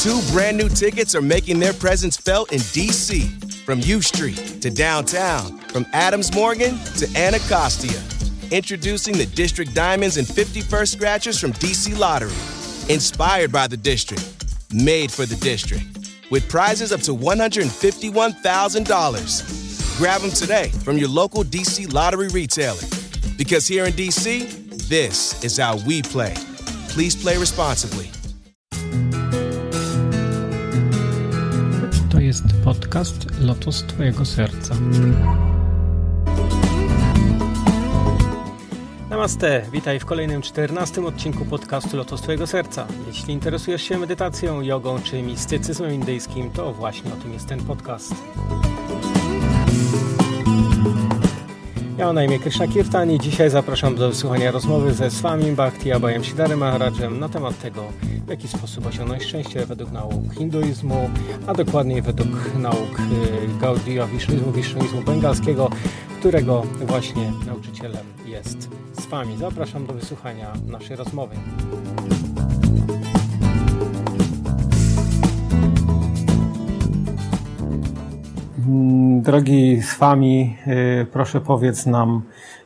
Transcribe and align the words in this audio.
Two 0.00 0.20
brand 0.32 0.56
new 0.56 0.68
tickets 0.70 1.14
are 1.14 1.20
making 1.20 1.58
their 1.58 1.74
presence 1.74 2.16
felt 2.16 2.52
in 2.52 2.60
DC. 2.60 3.28
From 3.66 3.80
U 3.80 4.00
Street 4.00 4.62
to 4.62 4.70
downtown, 4.70 5.58
from 5.58 5.84
Adams 5.92 6.34
Morgan 6.34 6.78
to 6.96 7.06
Anacostia. 7.14 8.00
Introducing 8.50 9.18
the 9.18 9.26
District 9.26 9.74
Diamonds 9.74 10.16
and 10.16 10.26
51st 10.26 10.96
Scratchers 10.96 11.38
from 11.38 11.52
DC 11.52 11.98
Lottery. 11.98 12.32
Inspired 12.88 13.52
by 13.52 13.66
the 13.66 13.76
District, 13.76 14.24
made 14.72 15.12
for 15.12 15.26
the 15.26 15.36
District. 15.36 15.84
With 16.30 16.48
prizes 16.48 16.92
up 16.92 17.02
to 17.02 17.14
$151,000. 17.14 19.98
Grab 19.98 20.22
them 20.22 20.30
today 20.30 20.70
from 20.82 20.96
your 20.96 21.10
local 21.10 21.44
DC 21.44 21.92
Lottery 21.92 22.28
retailer. 22.28 22.80
Because 23.36 23.68
here 23.68 23.84
in 23.84 23.92
DC, 23.92 24.88
this 24.88 25.44
is 25.44 25.58
how 25.58 25.76
we 25.86 26.00
play. 26.00 26.32
Please 26.88 27.14
play 27.14 27.36
responsibly. 27.36 28.10
Jest 32.30 32.44
podcast 32.64 33.40
Lotos 33.40 33.82
Twojego 33.82 34.24
Serca. 34.24 34.74
Namaste, 39.10 39.62
witaj 39.72 40.00
w 40.00 40.04
kolejnym 40.04 40.42
14 40.42 41.06
odcinku 41.06 41.44
podcastu 41.44 41.96
Lotos 41.96 42.22
Twojego 42.22 42.46
Serca. 42.46 42.86
Jeśli 43.06 43.34
interesujesz 43.34 43.82
się 43.82 43.98
medytacją, 43.98 44.60
jogą 44.60 45.02
czy 45.02 45.22
mistycyzmem 45.22 45.94
indyjskim, 45.94 46.50
to 46.50 46.72
właśnie 46.72 47.12
o 47.12 47.16
tym 47.16 47.32
jest 47.32 47.46
ten 47.46 47.64
podcast. 47.64 48.14
Ja 51.98 52.06
mam 52.06 52.14
na 52.14 52.24
imię 52.24 52.38
Krishna 52.38 52.68
Kirtan 52.68 53.10
i 53.10 53.18
dzisiaj 53.18 53.50
zapraszam 53.50 53.94
do 53.94 54.08
wysłuchania 54.08 54.50
rozmowy 54.50 54.94
ze 54.94 55.10
Swami 55.10 55.52
Bhakti 55.52 55.92
Abayam 55.92 56.24
Siddharem 56.24 56.58
Maharajem 56.58 57.20
na 57.20 57.28
temat 57.28 57.58
tego, 57.58 57.92
w 58.26 58.28
jaki 58.30 58.48
sposób 58.48 58.86
osiągnąć 58.86 59.22
szczęście 59.22 59.66
według 59.66 59.92
nauk 59.92 60.34
hinduizmu, 60.38 61.10
a 61.46 61.54
dokładniej 61.54 62.02
według 62.02 62.54
nauk 62.58 63.00
y, 63.00 63.60
Gaudiya 63.60 64.06
Wisznuizmu, 64.12 64.52
Wisznuizmu 64.52 65.02
bengalskiego, 65.02 65.70
którego 66.18 66.62
właśnie 66.86 67.32
nauczycielem 67.46 68.06
jest 68.26 68.68
Swami. 69.00 69.36
Zapraszam 69.36 69.86
do 69.86 69.92
wysłuchania 69.92 70.52
naszej 70.66 70.96
rozmowy. 70.96 71.36
Mm, 78.68 79.22
drogi 79.22 79.82
Swami, 79.82 80.56
y, 80.66 81.06
proszę 81.12 81.40
powiedz 81.40 81.86
nam, 81.86 82.22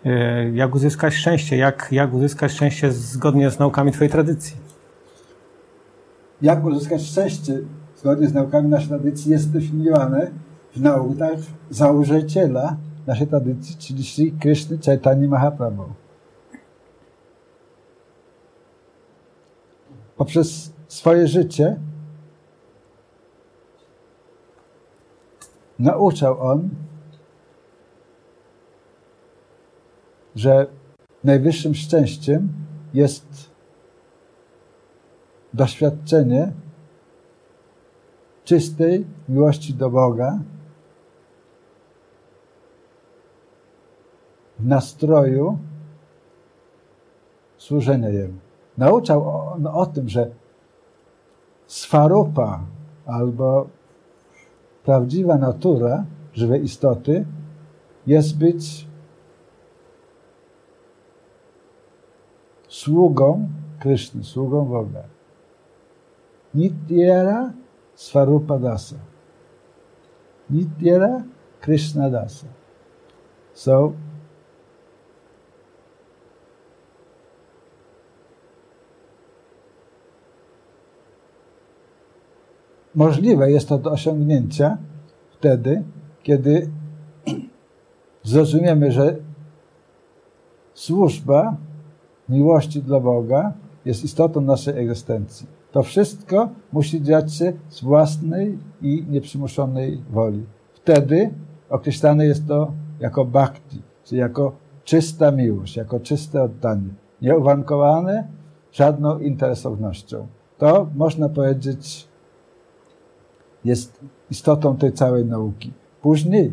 y, 0.06 0.52
jak 0.54 0.74
uzyskać 0.74 1.14
szczęście, 1.14 1.56
jak, 1.56 1.88
jak 1.90 2.14
uzyskać 2.14 2.52
szczęście 2.52 2.92
zgodnie 2.92 3.50
z 3.50 3.58
naukami 3.58 3.92
Twojej 3.92 4.10
tradycji? 4.10 4.63
Jak 6.44 6.64
uzyskać 6.64 7.02
szczęście 7.02 7.60
zgodnie 7.96 8.28
z 8.28 8.34
naukami 8.34 8.68
naszej 8.68 8.88
tradycji 8.88 9.30
jest 9.30 9.52
definiowane 9.52 10.30
w 10.76 10.80
naukach 10.80 11.38
założyciela 11.70 12.76
naszej 13.06 13.26
tradycji, 13.26 13.76
czyli 13.76 14.04
Sri 14.04 14.32
Krishna 14.32 14.76
Chaitanya 14.86 15.28
Mahaprabhu. 15.28 15.84
Poprzez 20.16 20.72
swoje 20.88 21.28
życie 21.28 21.76
nauczał 25.78 26.40
on, 26.40 26.68
że 30.36 30.66
najwyższym 31.24 31.74
szczęściem 31.74 32.48
jest 32.94 33.53
doświadczenie 35.54 36.52
czystej 38.44 39.06
miłości 39.28 39.74
do 39.74 39.90
Boga 39.90 40.38
w 44.58 44.66
nastroju 44.66 45.58
służenia 47.56 48.08
Jemu. 48.08 48.38
Nauczał 48.78 49.28
on 49.52 49.66
o 49.66 49.86
tym, 49.86 50.08
że 50.08 50.30
swarupa 51.66 52.60
albo 53.06 53.68
prawdziwa 54.84 55.38
natura 55.38 56.04
żywej 56.32 56.64
istoty 56.64 57.26
jest 58.06 58.38
być 58.38 58.86
sługą 62.68 63.48
Kryszny, 63.80 64.24
sługą 64.24 64.64
Boga. 64.64 65.13
Nityera 66.54 67.52
Svarupa 67.94 68.58
Dasa. 68.58 68.96
Nityera 70.50 71.22
Krishna 71.60 72.10
Dasa. 72.10 72.46
So, 73.54 73.92
możliwe 82.94 83.50
jest 83.50 83.68
to 83.68 83.78
do 83.78 83.90
osiągnięcia 83.90 84.78
wtedy, 85.30 85.82
kiedy 86.22 86.70
zrozumiemy, 88.22 88.92
że 88.92 89.16
służba 90.74 91.56
miłości 92.28 92.82
dla 92.82 93.00
Boga 93.00 93.52
jest 93.84 94.04
istotą 94.04 94.40
naszej 94.40 94.78
egzystencji. 94.78 95.63
To 95.74 95.82
wszystko 95.82 96.48
musi 96.72 97.02
dziać 97.02 97.34
się 97.34 97.52
z 97.68 97.82
własnej 97.82 98.58
i 98.82 99.04
nieprzymuszonej 99.08 100.02
woli. 100.10 100.46
Wtedy 100.72 101.30
określane 101.70 102.26
jest 102.26 102.48
to 102.48 102.72
jako 103.00 103.24
bhakti, 103.24 103.82
czyli 104.04 104.20
jako 104.20 104.52
czysta 104.84 105.30
miłość, 105.30 105.76
jako 105.76 106.00
czyste 106.00 106.42
oddanie, 106.42 106.88
nieuwarunkowane 107.22 108.28
żadną 108.72 109.18
interesownością. 109.18 110.26
To 110.58 110.86
można 110.94 111.28
powiedzieć 111.28 112.08
jest 113.64 114.00
istotą 114.30 114.76
tej 114.76 114.92
całej 114.92 115.24
nauki. 115.24 115.72
Później 116.02 116.52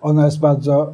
ona 0.00 0.24
jest 0.24 0.40
bardzo 0.40 0.92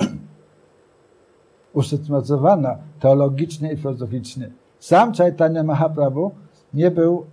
usystematyzowana 1.72 2.78
teologicznie 3.00 3.72
i 3.72 3.76
filozoficznie. 3.76 4.50
Sam 4.78 5.12
Chaitanya 5.12 5.62
Mahaprabhu 5.62 6.45
nie 6.76 6.90
był 6.90 7.26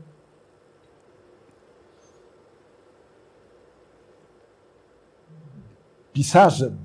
pisarzem. 6.13 6.77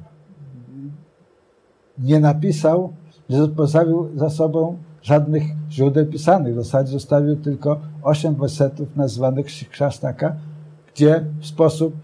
Nie 1.99 2.21
napisał, 2.21 2.93
nie 3.31 3.49
pozostawił 3.49 4.19
za 4.19 4.31
sobą 4.31 4.79
żadnych 5.03 5.43
źródeł 5.71 6.07
pisanych. 6.07 6.55
W 6.55 6.57
zasadzie 6.57 6.93
zostawił 6.93 7.37
tylko 7.37 7.81
osiem 8.03 8.35
wersetów 8.35 8.97
nazwanych 8.97 9.51
Shikshastaka, 9.51 10.37
gdzie 10.95 11.25
w 11.41 11.47
sposób 11.47 11.95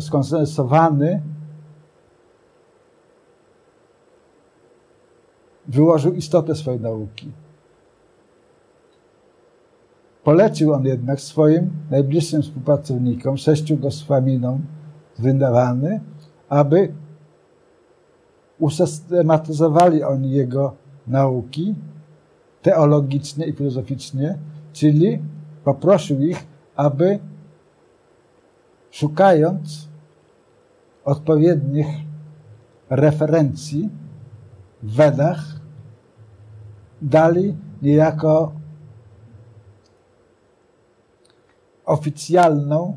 skondensowany 0.00 1.22
wyłożył 5.68 6.12
istotę 6.14 6.54
swojej 6.54 6.80
nauki. 6.80 7.32
Polecił 10.28 10.72
on 10.72 10.84
jednak 10.84 11.20
swoim 11.20 11.70
najbliższym 11.90 12.42
współpracownikom, 12.42 13.36
sześciu 13.36 13.76
goswaminom 13.76 14.60
z 15.14 15.20
Wyndawany, 15.20 16.00
aby 16.48 16.92
usystematyzowali 18.58 20.02
oni 20.02 20.30
jego 20.30 20.74
nauki 21.06 21.74
teologicznie 22.62 23.46
i 23.46 23.52
filozoficznie, 23.52 24.38
czyli 24.72 25.22
poprosił 25.64 26.20
ich, 26.20 26.46
aby 26.76 27.18
szukając 28.90 29.88
odpowiednich 31.04 31.86
referencji 32.90 33.90
w 34.82 34.94
Wedach, 34.94 35.44
dali 37.02 37.56
niejako 37.82 38.57
oficjalną 41.88 42.96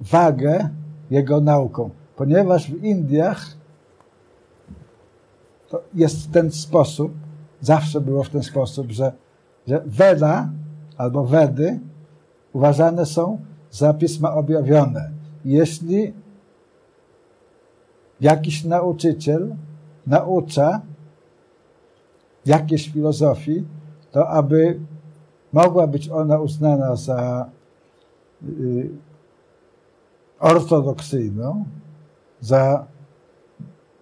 wagę 0.00 0.68
jego 1.10 1.40
nauką, 1.40 1.90
ponieważ 2.16 2.70
w 2.70 2.84
Indiach 2.84 3.56
to 5.68 5.82
jest 5.94 6.32
ten 6.32 6.50
sposób, 6.52 7.12
zawsze 7.60 8.00
było 8.00 8.24
w 8.24 8.30
ten 8.30 8.42
sposób, 8.42 8.90
że, 8.90 9.12
że 9.66 9.82
Weda 9.86 10.48
albo 10.96 11.24
Wedy 11.24 11.80
uważane 12.52 13.06
są 13.06 13.38
za 13.70 13.94
pisma 13.94 14.34
objawione. 14.34 15.10
Jeśli 15.44 16.14
jakiś 18.20 18.64
nauczyciel 18.64 19.56
naucza 20.06 20.80
jakiejś 22.46 22.88
filozofii, 22.88 23.64
to 24.10 24.28
aby 24.28 24.80
mogła 25.52 25.86
być 25.86 26.08
ona 26.08 26.38
uznana 26.38 26.96
za 26.96 27.50
y, 28.48 28.90
ortodoksyjną, 30.40 31.64
za, 32.40 32.86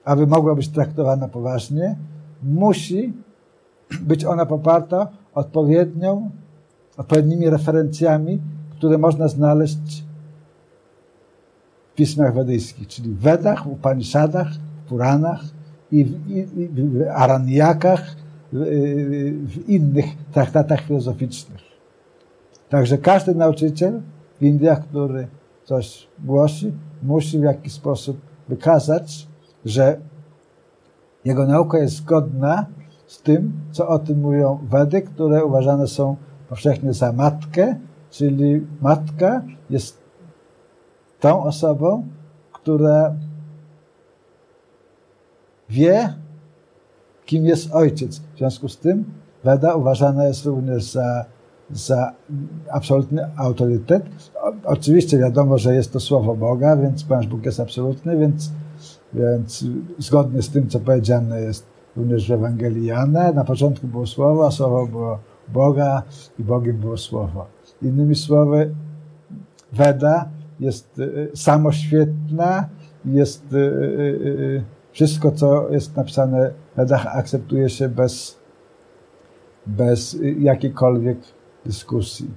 aby 0.04 0.26
mogła 0.26 0.54
być 0.54 0.68
traktowana 0.68 1.28
poważnie, 1.28 1.96
musi 2.42 3.12
być 4.02 4.24
ona 4.24 4.46
poparta 4.46 5.08
odpowiednią, 5.34 6.30
odpowiednimi 6.96 7.50
referencjami, 7.50 8.40
które 8.70 8.98
można 8.98 9.28
znaleźć 9.28 10.04
w 11.92 11.94
pismach 11.94 12.34
wedyjskich, 12.34 12.88
czyli 12.88 13.10
w 13.10 13.18
Wedach, 13.18 13.64
w 13.64 13.72
Upanishadach, 13.72 14.48
w 14.84 14.88
Puranach 14.88 15.40
i 15.92 16.04
w, 16.04 16.30
i, 16.30 16.38
i 16.60 16.68
w 16.68 17.06
w, 18.52 18.58
w 19.46 19.68
innych 19.68 20.04
traktatach 20.32 20.80
filozoficznych. 20.80 21.60
Także 22.68 22.98
każdy 22.98 23.34
nauczyciel 23.34 24.00
w 24.40 24.42
Indiach, 24.42 24.80
który 24.88 25.28
coś 25.64 26.08
głosi, 26.24 26.72
musi 27.02 27.38
w 27.38 27.42
jakiś 27.42 27.72
sposób 27.72 28.20
wykazać, 28.48 29.28
że 29.64 30.00
jego 31.24 31.46
nauka 31.46 31.78
jest 31.78 31.94
zgodna 31.94 32.66
z 33.06 33.22
tym, 33.22 33.52
co 33.72 33.88
o 33.88 33.98
tym 33.98 34.20
mówią 34.20 34.58
Wedy, 34.68 35.02
które 35.02 35.44
uważane 35.44 35.86
są 35.86 36.16
powszechnie 36.48 36.92
za 36.92 37.12
matkę, 37.12 37.76
czyli 38.10 38.66
matka 38.80 39.42
jest 39.70 39.98
tą 41.20 41.42
osobą, 41.42 42.06
która 42.52 43.14
wie, 45.68 46.14
kim 47.26 47.46
jest 47.46 47.72
ojciec. 47.72 48.20
W 48.34 48.38
związku 48.38 48.68
z 48.68 48.78
tym 48.78 49.04
Weda 49.44 49.74
uważana 49.74 50.24
jest 50.24 50.46
również 50.46 50.92
za, 50.92 51.24
za 51.70 52.12
absolutny 52.70 53.30
autorytet. 53.36 54.04
Oczywiście 54.64 55.18
wiadomo, 55.18 55.58
że 55.58 55.74
jest 55.74 55.92
to 55.92 56.00
słowo 56.00 56.36
Boga, 56.36 56.76
więc 56.76 57.04
ponieważ 57.04 57.26
Bóg 57.26 57.46
jest 57.46 57.60
absolutny, 57.60 58.18
więc, 58.18 58.50
więc 59.14 59.64
zgodnie 59.98 60.42
z 60.42 60.50
tym, 60.50 60.68
co 60.68 60.80
powiedziane 60.80 61.40
jest 61.40 61.66
również 61.96 62.28
w 62.28 62.32
Ewangelii 62.32 62.86
Jana, 62.86 63.32
na 63.32 63.44
początku 63.44 63.86
było 63.86 64.06
słowo, 64.06 64.46
a 64.46 64.50
słowo 64.50 64.86
było 64.86 65.18
Boga 65.48 66.02
i 66.38 66.44
Bogiem 66.44 66.76
było 66.76 66.96
słowo. 66.96 67.46
Innymi 67.82 68.14
słowy, 68.14 68.74
Weda 69.72 70.28
jest 70.60 70.98
y, 70.98 71.30
samoświetna, 71.34 72.68
jest 73.04 73.52
y, 73.52 73.56
y, 73.56 74.62
wszystko, 74.96 75.32
co 75.32 75.70
jest 75.70 75.96
napisane 75.96 76.50
w 76.72 76.76
Wedach, 76.76 77.06
akceptuje 77.06 77.70
się 77.70 77.88
bez, 77.88 78.38
bez 79.66 80.18
jakiejkolwiek 80.38 81.18
dyskusji. 81.64 82.30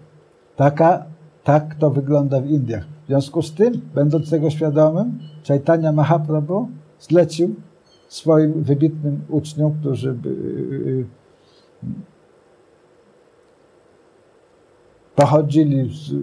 Taka, 0.55 1.05
tak 1.43 1.75
to 1.75 1.89
wygląda 1.89 2.41
w 2.41 2.45
Indiach. 2.45 2.83
W 3.03 3.07
związku 3.07 3.41
z 3.41 3.53
tym, 3.53 3.81
będąc 3.95 4.29
tego 4.29 4.49
świadomym, 4.49 5.19
Chaitanya 5.47 5.91
Mahaprabhu 5.91 6.69
zlecił 6.99 7.55
swoim 8.07 8.63
wybitnym 8.63 9.21
uczniom, 9.29 9.73
którzy 9.79 10.15
pochodzili 15.15 15.89
z, 15.93 16.13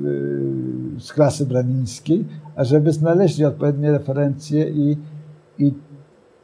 z 1.03 1.12
klasy 1.12 1.47
branińskiej, 1.47 2.25
ażeby 2.56 2.93
znaleźli 2.93 3.44
odpowiednie 3.44 3.93
referencje 3.93 4.69
i, 4.69 4.97
i 5.59 5.73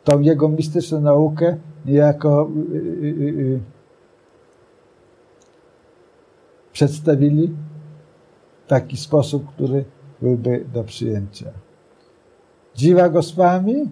tą 0.05 0.21
jego 0.21 0.49
mistyczną 0.49 1.01
naukę 1.01 1.57
niejako 1.87 2.51
y, 2.73 2.77
y, 2.77 3.07
y, 3.07 3.61
przedstawili 6.73 7.55
w 8.65 8.69
taki 8.69 8.97
sposób, 8.97 9.49
który 9.49 9.85
byłby 10.23 10.65
do 10.73 10.85
przyjęcia. 10.85 11.51
Dziwa 12.75 13.09
Goswami 13.09 13.91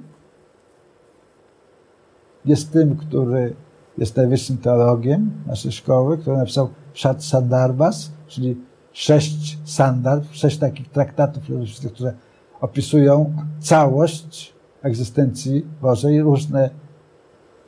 jest 2.44 2.72
tym, 2.72 2.96
który 2.96 3.54
jest 3.98 4.16
najwyższym 4.16 4.58
teologiem 4.58 5.30
naszej 5.46 5.72
szkoły, 5.72 6.18
który 6.18 6.36
napisał 6.36 6.68
Shat 6.94 7.24
Sandarbas, 7.24 8.12
czyli 8.26 8.56
sześć 8.92 9.58
sandar, 9.64 10.22
sześć 10.30 10.58
takich 10.58 10.88
traktatów 10.88 11.44
filozoficznych, 11.44 11.92
które 11.92 12.12
opisują 12.60 13.34
całość 13.60 14.54
egzystencji 14.82 15.66
Bożej, 15.82 16.22
różne 16.22 16.70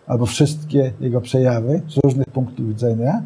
albo 0.06 0.26
wszystkie 0.26 0.93
jego 1.00 1.20
przejawy 1.20 1.82
z 1.88 1.97
różnych 2.05 2.26
punktów 2.26 2.69
widzenia, 2.69 3.23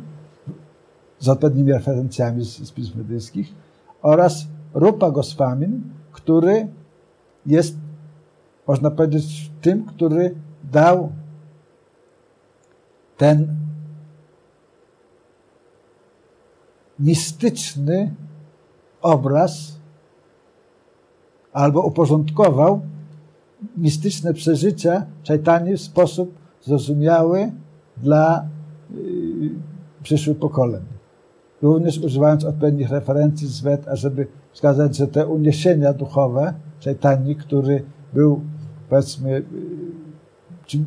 z 1.18 1.28
odpowiednimi 1.28 1.72
referencjami 1.72 2.44
z, 2.44 2.56
z 2.56 2.72
pism 2.72 2.98
medyjskich 2.98 3.54
oraz 4.02 4.46
Rupa 4.74 5.10
Goswamin, 5.10 5.82
który 6.12 6.68
jest, 7.46 7.76
można 8.66 8.90
powiedzieć, 8.90 9.50
tym, 9.60 9.84
który 9.84 10.34
dał 10.72 11.12
ten 13.16 13.56
mistyczny 16.98 18.14
obraz 19.02 19.76
albo 21.52 21.82
uporządkował 21.82 22.80
mistyczne 23.76 24.34
przeżycia 24.34 25.06
Czajtani 25.22 25.76
w 25.76 25.80
sposób 25.80 26.34
zrozumiały 26.62 27.52
dla 27.96 28.48
yy, 28.90 29.50
przyszłych 30.02 30.38
pokoleń. 30.38 30.82
Również 31.62 31.98
używając 31.98 32.44
odpowiednich 32.44 32.90
referencji 32.90 33.48
z 33.48 33.60
Wed, 33.60 33.88
ażeby 33.88 34.26
wskazać, 34.52 34.96
że 34.96 35.06
te 35.06 35.26
uniesienia 35.26 35.92
duchowe 35.92 36.54
Czajtani, 36.80 37.36
który 37.36 37.82
był 38.14 38.40
powiedzmy 38.88 39.30
yy, 39.30 39.42
czy 40.66 40.78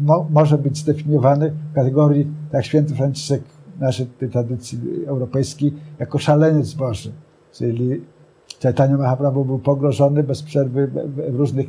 mo, 0.00 0.26
może 0.30 0.58
być 0.58 0.78
zdefiniowany 0.78 1.52
w 1.72 1.74
kategorii, 1.74 2.26
tak 2.50 2.64
święty 2.64 2.94
Franciszek 2.94 3.42
naszej 3.80 4.06
tej 4.06 4.30
tradycji 4.30 4.80
europejskiej, 5.06 5.74
jako 5.98 6.18
szaleniec 6.18 6.74
Boży. 6.74 7.12
Czyli 7.52 8.00
Chaitanya 8.62 8.96
Mahaprabhu 8.96 9.44
był 9.44 9.58
pogrożony 9.58 10.22
bez 10.22 10.42
przerwy 10.42 10.90
w 11.30 11.36
różnych 11.36 11.66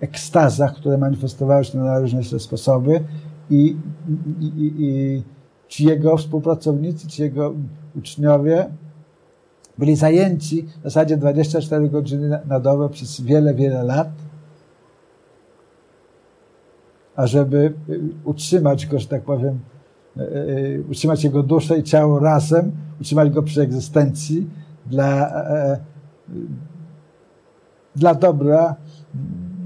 ekstazach, 0.00 0.74
które 0.74 0.98
manifestowały 0.98 1.64
się 1.64 1.78
na 1.78 1.98
różne 1.98 2.22
sposoby 2.22 3.04
i, 3.50 3.76
i, 4.40 4.72
i, 4.78 5.22
ci 5.68 5.84
jego 5.84 6.16
współpracownicy, 6.16 7.08
ci 7.08 7.22
jego 7.22 7.54
uczniowie 7.96 8.66
byli 9.78 9.96
zajęci 9.96 10.62
w 10.80 10.82
zasadzie 10.82 11.16
24 11.16 11.88
godziny 11.88 12.40
na 12.46 12.60
dobę 12.60 12.88
przez 12.88 13.20
wiele, 13.20 13.54
wiele 13.54 13.82
lat, 13.82 14.08
ażeby 17.16 17.72
utrzymać 18.24 18.86
go, 18.86 18.98
że 18.98 19.06
tak 19.06 19.22
powiem, 19.22 19.60
e, 20.16 20.20
e, 20.20 20.80
utrzymać 20.90 21.24
jego 21.24 21.42
duszę 21.42 21.78
i 21.78 21.82
ciało 21.82 22.18
razem, 22.18 22.72
utrzymać 23.00 23.30
go 23.30 23.42
przy 23.42 23.62
egzystencji 23.62 24.50
dla, 24.86 25.28
e, 25.44 25.78
dla 27.96 28.14
dobra 28.14 28.76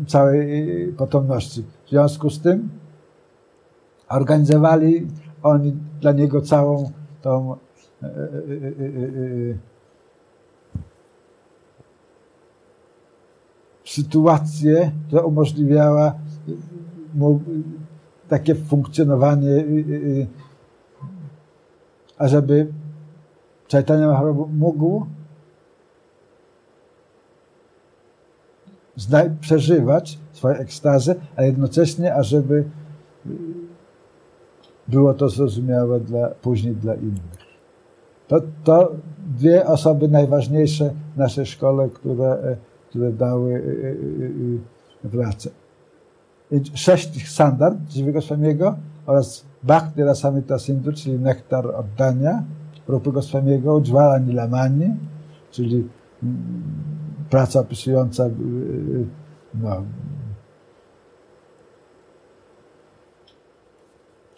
całej 0.06 0.92
potomności. 0.96 1.64
W 1.86 1.90
związku 1.90 2.30
z 2.30 2.40
tym 2.40 2.68
organizowali 4.08 5.06
oni 5.42 5.76
dla 6.00 6.12
niego 6.12 6.40
całą 6.42 6.90
tą 7.22 7.54
e, 8.02 8.06
e, 8.06 8.08
e, 8.08 8.10
sytuację, 13.84 14.92
która 15.06 15.22
umożliwiała 15.22 16.14
mu 17.14 17.40
takie 18.28 18.54
funkcjonowanie, 18.54 19.64
ażeby 22.18 22.72
Chaitanya 23.72 24.06
Mahaprabhu 24.06 24.48
mógł 24.48 25.06
przeżywać 29.40 30.18
swoje 30.32 30.58
ekstazy, 30.58 31.14
a 31.36 31.42
jednocześnie, 31.42 32.14
ażeby 32.14 32.64
było 34.88 35.14
to 35.14 35.28
zrozumiałe 35.28 36.00
dla, 36.00 36.28
później 36.28 36.74
dla 36.76 36.94
innych. 36.94 37.40
To, 38.28 38.40
to 38.64 38.92
dwie 39.36 39.66
osoby 39.66 40.08
najważniejsze 40.08 40.94
w 41.14 41.18
naszej 41.18 41.46
szkole, 41.46 41.88
które, 41.88 42.32
e, 42.32 42.56
które 42.88 43.12
dały 43.12 43.52
y, 43.52 44.58
y, 45.04 45.08
pracę. 45.08 45.50
Sześć 46.74 47.28
standard 47.28 47.78
Dziwego 47.88 48.22
Swamiego 48.22 48.76
oraz 49.06 49.44
Bhakti 49.62 50.02
Rasamita 50.02 50.58
Sindhu, 50.58 50.92
czyli 50.92 51.18
nektar 51.18 51.66
oddania, 51.66 52.42
Rupy 52.88 53.12
Goswamiego, 53.12 53.76
Ujjvala 53.76 54.18
Nilamani, 54.18 54.94
czyli 55.50 55.88
mm, 56.22 56.89
praca 57.30 57.60
opisująca 57.60 58.26
y, 58.26 58.28
y, 58.28 59.06
no, 59.54 59.84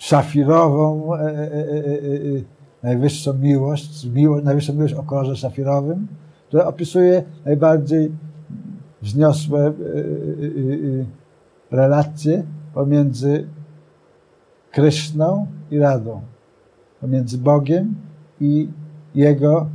szafirową, 0.03 1.15
e, 1.15 1.19
e, 1.19 1.29
e, 1.29 2.43
najwyższą 2.83 3.35
miłość, 3.35 4.05
miłość, 4.05 4.45
najwyższą 4.45 4.73
miłość 4.73 4.95
o 4.95 5.03
kolorze 5.03 5.37
szafirowym, 5.37 6.07
która 6.49 6.65
opisuje 6.67 7.25
najbardziej 7.45 8.13
wzniosłe 9.03 9.73
relacje 11.71 12.43
pomiędzy 12.75 13.47
Kryszną 14.71 15.47
i 15.71 15.79
Radą, 15.79 16.21
pomiędzy 17.01 17.39
Bogiem 17.39 17.95
i 18.41 18.69
Jego 19.15 19.67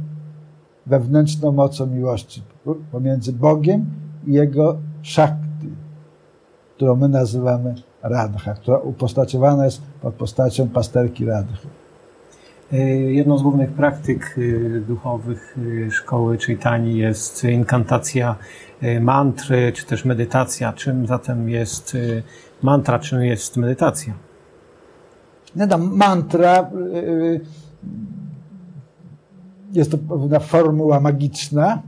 wewnętrzną 0.85 1.51
mocą 1.51 1.85
miłości, 1.85 2.43
pomiędzy 2.91 3.33
Bogiem 3.33 3.85
i 4.27 4.33
Jego 4.33 4.77
Shakti, 5.03 5.69
którą 6.75 6.95
my 6.95 7.09
nazywamy 7.09 7.75
Radha, 8.03 8.53
która 8.53 8.77
upostaciowana 8.77 9.65
jest 9.65 9.81
pod 10.01 10.13
postacią 10.13 10.69
pasterki 10.69 11.25
Radhy. 11.25 11.53
E, 12.73 12.77
jedną 12.89 13.37
z 13.37 13.41
głównych 13.41 13.71
praktyk 13.71 14.37
e, 14.37 14.79
duchowych 14.79 15.57
e, 15.87 15.91
szkoły 15.91 16.37
Chaitani 16.37 16.97
jest 16.97 17.43
inkantacja 17.43 18.35
mantry, 19.01 19.71
czy 19.75 19.85
też 19.85 20.05
medytacja. 20.05 20.73
Czym 20.73 21.07
zatem 21.07 21.49
jest 21.49 21.97
mantra, 22.63 22.99
czym 22.99 23.21
jest 23.21 23.57
medytacja? 23.57 24.13
No, 25.55 25.77
mantra 25.77 26.69
jest 29.73 29.91
to 29.91 29.97
pewna 29.97 30.39
formuła 30.39 30.99
magiczna, 30.99 31.81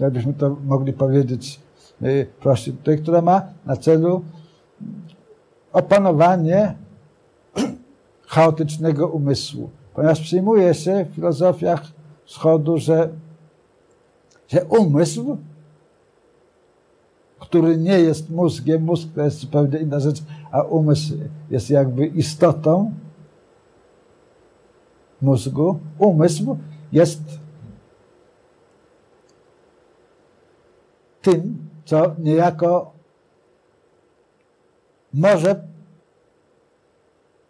jakbyśmy 0.00 0.34
to 0.34 0.56
mogli 0.64 0.92
powiedzieć 0.92 1.60
prościej 2.40 2.74
tutaj, 2.74 2.98
która 2.98 3.22
ma 3.22 3.42
na 3.66 3.76
celu 3.76 4.24
opanowanie 5.72 6.74
chaotycznego 8.26 9.08
umysłu. 9.08 9.70
Ponieważ 9.94 10.20
przyjmuje 10.20 10.74
się 10.74 11.06
w 11.10 11.14
filozofiach 11.14 11.82
wschodu, 12.24 12.78
że, 12.78 13.08
że 14.48 14.64
umysł, 14.64 15.36
który 17.38 17.78
nie 17.78 18.00
jest 18.00 18.30
mózgiem, 18.30 18.82
mózg 18.82 19.08
to 19.14 19.22
jest 19.22 19.38
zupełnie 19.38 19.78
inna 19.78 20.00
rzecz, 20.00 20.22
a 20.50 20.62
umysł 20.62 21.14
jest 21.50 21.70
jakby 21.70 22.06
istotą 22.06 22.92
mózgu. 25.22 25.78
Umysł 25.98 26.56
jest 26.92 27.39
tym, 31.22 31.68
co 31.84 32.14
niejako 32.18 32.92
może 35.14 35.62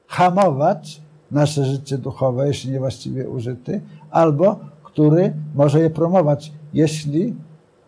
hamować 0.06 1.02
nasze 1.30 1.64
życie 1.64 1.98
duchowe, 1.98 2.46
jeśli 2.46 2.72
niewłaściwie 2.72 3.28
użyty, 3.28 3.80
albo 4.10 4.58
który 4.82 5.34
może 5.54 5.80
je 5.80 5.90
promować, 5.90 6.52
jeśli 6.74 7.36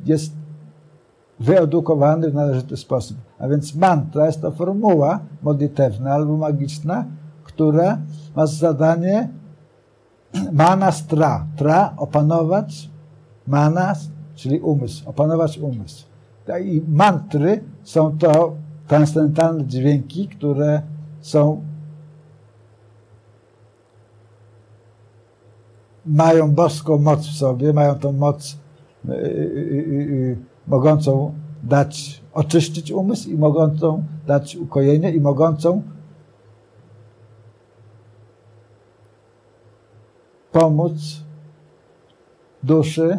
jest 0.04 0.32
wyedukowany 1.40 2.30
w 2.30 2.34
należyty 2.34 2.76
sposób. 2.76 3.16
A 3.38 3.48
więc 3.48 3.74
mantra 3.74 4.26
jest 4.26 4.40
to 4.40 4.50
formuła 4.50 5.20
modlitewna 5.42 6.12
albo 6.12 6.36
magiczna, 6.36 7.04
która 7.44 7.98
ma 8.36 8.46
zadanie 8.46 9.28
manas 10.52 11.06
tra. 11.06 11.46
Tra 11.56 11.94
opanować, 11.96 12.90
manas, 13.46 14.08
czyli 14.34 14.60
umysł, 14.60 15.10
opanować 15.10 15.58
umysł. 15.58 16.04
I 16.64 16.82
mantry 16.88 17.64
są 17.82 18.18
to 18.18 18.56
transcendentalne 18.86 19.66
dźwięki, 19.66 20.28
które 20.28 20.82
są 21.20 21.62
mają 26.06 26.50
boską 26.50 26.98
moc 26.98 27.26
w 27.26 27.36
sobie, 27.36 27.72
mają 27.72 27.94
tą 27.94 28.12
moc 28.12 28.58
y, 29.08 29.12
y, 29.12 29.16
y, 29.16 30.36
mogącą 30.66 31.34
dać, 31.62 32.22
oczyścić 32.32 32.92
umysł 32.92 33.30
i 33.30 33.38
mogącą 33.38 34.04
dać 34.26 34.56
ukojenie 34.56 35.10
i 35.10 35.20
mogącą 35.20 35.82
pomóc 40.52 40.92
duszy 42.62 43.18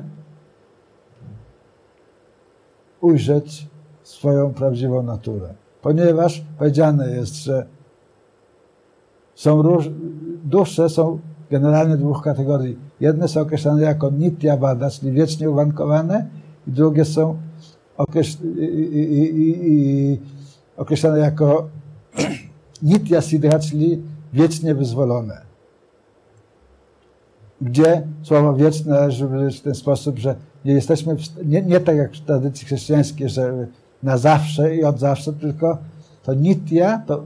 ujrzeć 3.04 3.68
swoją 4.04 4.54
prawdziwą 4.54 5.04
naturę. 5.04 5.54
Ponieważ 5.82 6.44
powiedziane 6.58 7.12
jest, 7.12 7.36
że 7.36 7.66
są 9.36 9.62
róż, 9.62 9.90
dusze 10.44 10.90
są 10.90 11.20
generalnie 11.52 11.98
dwóch 11.98 12.24
kategorii. 12.24 12.78
Jedne 13.00 13.28
są 13.28 13.42
określane 13.42 13.82
jako 13.82 14.10
nitya 14.10 14.58
czyli 14.90 15.12
wiecznie 15.12 15.50
uwarunkowane, 15.50 16.28
i 16.68 16.72
drugie 16.72 17.06
są 17.06 17.38
określane 20.78 21.20
jako 21.20 21.70
nitya 22.84 23.22
czyli 23.60 24.02
wiecznie 24.34 24.76
wyzwolone. 24.76 25.42
Gdzie 27.62 28.08
słowo 28.22 28.54
wieczne 28.54 28.92
należy 28.92 29.26
użyć 29.26 29.60
w 29.60 29.62
ten 29.62 29.76
sposób, 29.76 30.20
że 30.20 30.36
nie 30.66 30.74
jesteśmy, 30.74 31.16
w, 31.16 31.46
nie, 31.46 31.62
nie 31.62 31.80
tak 31.80 31.96
jak 31.96 32.14
w 32.14 32.26
tradycji 32.26 32.66
chrześcijańskiej, 32.66 33.30
że 33.30 33.68
na 34.04 34.18
zawsze 34.18 34.76
i 34.76 34.84
od 34.84 35.00
zawsze, 35.00 35.34
tylko 35.34 35.78
to 36.24 36.34
nitya, 36.34 37.02
to 37.08 37.26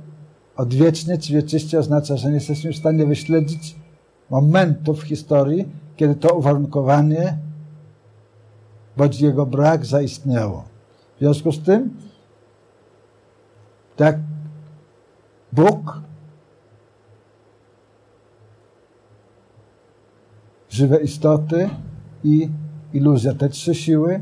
odwiecznie 0.55 1.17
czy 1.17 1.33
wieczyście 1.33 1.79
oznacza, 1.79 2.17
że 2.17 2.27
nie 2.27 2.35
jesteśmy 2.35 2.73
w 2.73 2.77
stanie 2.77 3.05
wyśledzić 3.05 3.75
momentów 4.29 4.99
w 4.99 5.07
historii, 5.07 5.67
kiedy 5.95 6.15
to 6.15 6.35
uwarunkowanie 6.35 7.37
bądź 8.97 9.21
jego 9.21 9.45
brak 9.45 9.85
zaistniało. 9.85 10.63
W 11.15 11.19
związku 11.19 11.51
z 11.51 11.63
tym, 11.63 11.89
tak 13.95 14.19
Bóg, 15.53 16.01
żywe 20.69 20.97
istoty 20.97 21.69
i 22.23 22.49
iluzja, 22.97 23.33
te 23.33 23.49
trzy 23.49 23.75
siły 23.75 24.21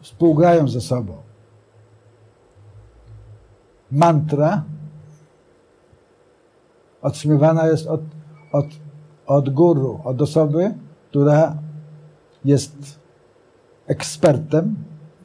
współgrają 0.00 0.68
ze 0.68 0.80
sobą. 0.80 1.16
Mantra 3.92 4.64
otrzymywana 7.02 7.66
jest 7.66 7.86
od, 7.86 8.00
od 8.52 8.66
od 9.26 9.50
guru, 9.50 10.00
od 10.04 10.22
osoby, 10.22 10.74
która 11.10 11.56
jest 12.44 12.98
ekspertem 13.86 14.76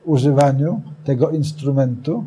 w 0.05 0.09
używaniu 0.09 0.81
tego 1.03 1.29
instrumentu. 1.29 2.25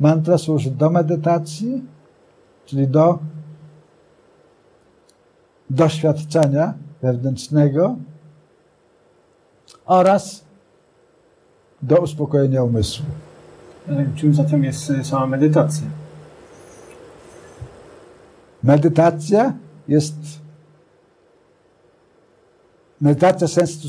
Mantra 0.00 0.38
służy 0.38 0.70
do 0.70 0.90
medytacji, 0.90 1.84
czyli 2.66 2.88
do 2.88 3.18
doświadczenia 5.70 6.74
wewnętrznego 7.02 7.96
oraz 9.88 10.44
do 11.82 11.96
uspokojenia 11.96 12.62
umysłu. 12.62 13.04
Czym 14.16 14.34
zatem 14.34 14.64
jest 14.64 14.92
sama 15.02 15.26
medytacja? 15.26 15.86
Medytacja 18.62 19.52
jest 19.88 20.14
medytacja 23.00 23.48
sensu 23.48 23.88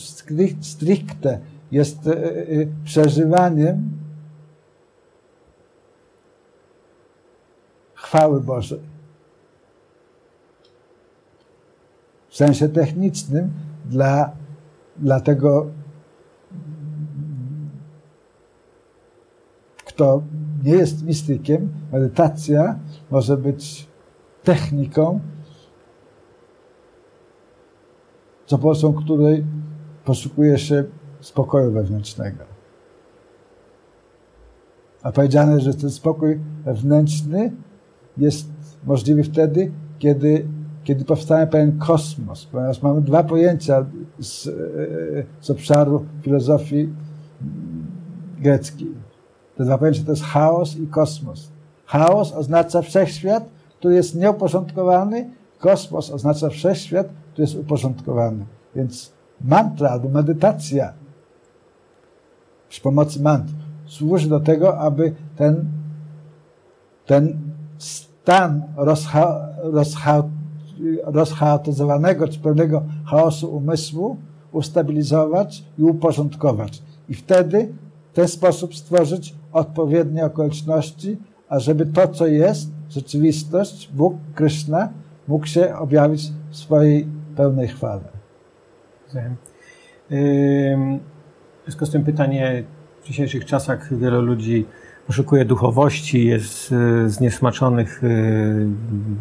stricte 0.62 1.40
jest 1.72 2.08
e, 2.08 2.12
e, 2.12 2.46
przeżywaniem 2.84 3.90
chwały 7.94 8.42
Bożej. 8.42 8.80
W 12.30 12.36
sensie 12.36 12.70
technicznym 12.70 13.52
dla, 13.86 14.32
dla 14.98 15.20
tego, 15.20 15.68
kto 20.00 20.24
nie 20.64 20.72
jest 20.72 21.06
mistykiem, 21.06 21.70
medytacja 21.92 22.80
może 23.12 23.38
być 23.38 23.88
techniką 24.44 25.20
za 28.48 28.58
pomocą 28.58 28.94
której 28.94 29.46
poszukuje 30.06 30.58
się 30.58 30.84
spokoju 31.20 31.72
wewnętrznego. 31.72 32.44
A 35.04 35.12
powiedziane, 35.12 35.60
że 35.60 35.74
ten 35.74 35.90
spokój 35.90 36.40
wewnętrzny 36.66 37.52
jest 38.18 38.50
możliwy 38.84 39.24
wtedy, 39.24 39.72
kiedy, 40.00 40.48
kiedy 40.84 41.06
powstaje 41.06 41.48
pewien 41.48 41.78
kosmos, 41.78 42.46
ponieważ 42.46 42.82
mamy 42.82 43.02
dwa 43.02 43.24
pojęcia 43.24 43.86
z, 44.20 44.50
z 45.42 45.50
obszaru 45.50 46.06
filozofii 46.22 46.90
greckiej. 48.40 49.09
Te 49.60 49.66
dwa 49.66 49.78
pojęcia 49.78 50.04
to 50.04 50.12
jest 50.12 50.24
chaos 50.24 50.78
i 50.78 50.88
kosmos. 50.88 51.52
Chaos 51.86 52.34
oznacza 52.34 52.82
wszechświat, 52.82 53.50
który 53.80 53.96
jest 53.96 54.16
nieuporządkowany, 54.16 55.30
kosmos 55.58 56.12
oznacza 56.12 56.50
wszechświat, 56.50 57.08
który 57.32 57.44
jest 57.44 57.56
uporządkowany. 57.56 58.46
Więc 58.76 59.12
mantra 59.42 59.90
albo 59.90 60.10
medytacja 60.10 60.94
przy 62.70 62.82
pomocy 62.82 63.22
mantr 63.22 63.54
służy 63.86 64.30
do 64.30 64.40
tego, 64.40 64.78
aby 64.78 65.16
ten, 65.36 65.66
ten 67.06 67.40
stan 67.78 68.64
rozcha, 68.76 69.50
rozcha, 69.64 70.24
rozchaotyzowanego 71.04 72.28
czy 72.28 72.40
pewnego 72.40 72.84
chaosu 73.06 73.56
umysłu 73.56 74.18
ustabilizować 74.52 75.64
i 75.78 75.84
uporządkować. 75.84 76.84
I 77.10 77.14
wtedy 77.14 77.74
w 78.12 78.16
ten 78.16 78.28
sposób 78.28 78.76
stworzyć 78.76 79.39
odpowiednie 79.52 80.26
okoliczności, 80.26 81.18
ażeby 81.50 81.86
to, 81.86 82.08
co 82.08 82.28
jest, 82.28 82.72
rzeczywistość, 82.90 83.90
Bóg, 83.94 84.14
Krishna, 84.36 84.90
mógł 85.28 85.46
się 85.46 85.76
objawić 85.76 86.22
w 86.50 86.58
swojej 86.58 87.08
pełnej 87.36 87.68
chwale. 87.68 88.02
W 90.10 91.64
związku 91.64 91.86
z 91.86 91.92
tym 91.92 92.04
pytanie, 92.04 92.64
w 93.02 93.08
dzisiejszych 93.08 93.46
czasach 93.46 93.98
wielu 93.98 94.22
ludzi 94.22 94.66
poszukuje 95.08 95.46
duchowości, 95.46 96.26
jest 96.26 96.72
y, 96.72 97.10
zniesmaczonych 97.10 98.04
y, 98.04 98.68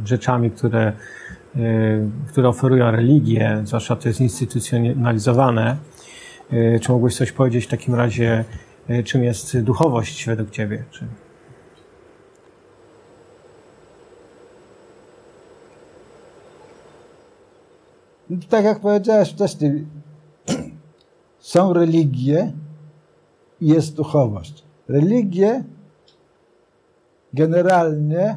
rzeczami, 0.05 0.51
które, 0.51 0.93
y, 1.57 1.61
które 2.29 2.49
oferują 2.49 2.91
religię, 2.91 3.61
zwłaszcza 3.65 3.97
to 3.97 4.09
jest 4.09 4.21
instytucjonalizowane. 4.21 5.77
Czy 6.81 6.93
mógłbyś 6.93 7.17
coś 7.17 7.33
powiedzieć 7.33 7.65
w 7.65 7.69
takim 7.69 7.95
razie, 7.95 8.45
czym 9.05 9.25
jest 9.25 9.61
duchowość 9.61 10.27
według 10.27 10.51
Ciebie? 10.51 10.85
Czy... 10.91 11.07
Tak 18.49 18.65
jak 18.65 18.81
powiedziałeś 18.81 19.33
wcześniej, 19.33 19.87
są 21.39 21.73
religie 21.73 22.53
i 23.61 23.69
jest 23.69 23.97
duchowość. 23.97 24.65
Religie 24.89 25.65
generalnie 27.33 28.37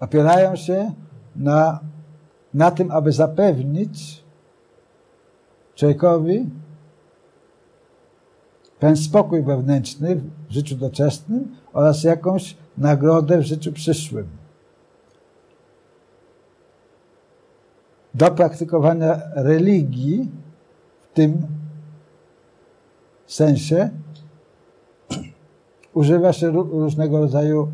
opierają 0.00 0.56
się 0.56 0.92
na, 1.36 1.80
na 2.54 2.70
tym, 2.70 2.90
aby 2.90 3.12
zapewnić 3.12 4.24
człowiekowi 5.74 6.46
ten 8.78 8.96
spokój 8.96 9.42
wewnętrzny 9.42 10.20
w 10.48 10.52
życiu 10.52 10.76
doczesnym 10.76 11.56
oraz 11.72 12.04
jakąś 12.04 12.56
nagrodę 12.78 13.38
w 13.38 13.42
życiu 13.42 13.72
przyszłym. 13.72 14.26
Do 18.14 18.30
praktykowania 18.30 19.20
religii 19.34 20.30
w 21.00 21.14
tym 21.14 21.46
sensie 23.26 23.90
używa 25.94 26.32
się 26.32 26.50
różnego 26.50 27.18
rodzaju 27.18 27.68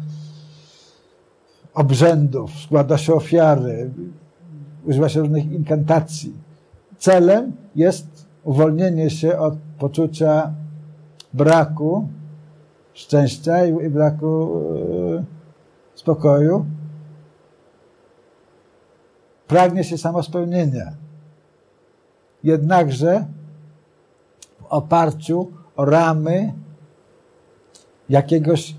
obrzędów, 1.74 2.50
składa 2.64 2.98
się 2.98 3.14
ofiary, 3.14 3.90
używa 4.84 5.08
się 5.08 5.20
różnych 5.20 5.52
inkantacji. 5.52 6.32
Celem 6.98 7.52
jest 7.76 8.26
uwolnienie 8.44 9.10
się 9.10 9.38
od 9.38 9.54
poczucia 9.78 10.54
braku 11.34 12.08
szczęścia 12.94 13.66
i, 13.66 13.90
braku 13.90 14.60
e, 15.18 15.24
spokoju. 15.94 16.66
Pragnie 19.46 19.84
się 19.84 19.98
samospełnienia. 19.98 20.92
Jednakże 22.44 23.26
w 24.60 24.64
oparciu 24.68 25.50
o 25.76 25.84
ramy 25.84 26.52
jakiegoś 28.08 28.74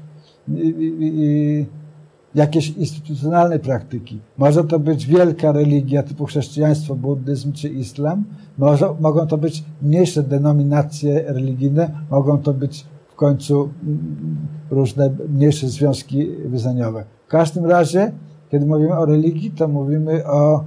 y, 0.50 0.52
y, 0.52 0.56
y, 0.58 1.66
jakiejś 2.36 2.70
instytucjonalnej 2.70 3.60
praktyki. 3.60 4.20
Może 4.38 4.64
to 4.64 4.80
być 4.80 5.06
wielka 5.06 5.52
religia 5.52 6.04
typu 6.04 6.26
chrześcijaństwo, 6.26 6.96
buddyzm 6.96 7.54
czy 7.54 7.70
islam. 7.70 8.24
Może, 8.58 8.96
mogą 9.00 9.28
to 9.28 9.38
być 9.38 9.64
mniejsze 9.82 10.24
denominacje 10.24 11.24
religijne, 11.28 11.92
mogą 12.10 12.38
to 12.38 12.54
być 12.54 12.86
w 13.10 13.16
końcu 13.16 13.70
mm, 13.84 14.38
różne 14.72 15.10
mniejsze 15.30 15.68
związki 15.68 16.28
wyznaniowe. 16.46 17.06
W 17.28 17.30
każdym 17.30 17.66
razie, 17.66 18.12
kiedy 18.52 18.66
mówimy 18.66 18.98
o 18.98 19.06
religii, 19.06 19.52
to 19.52 19.68
mówimy 19.68 20.26
o 20.28 20.64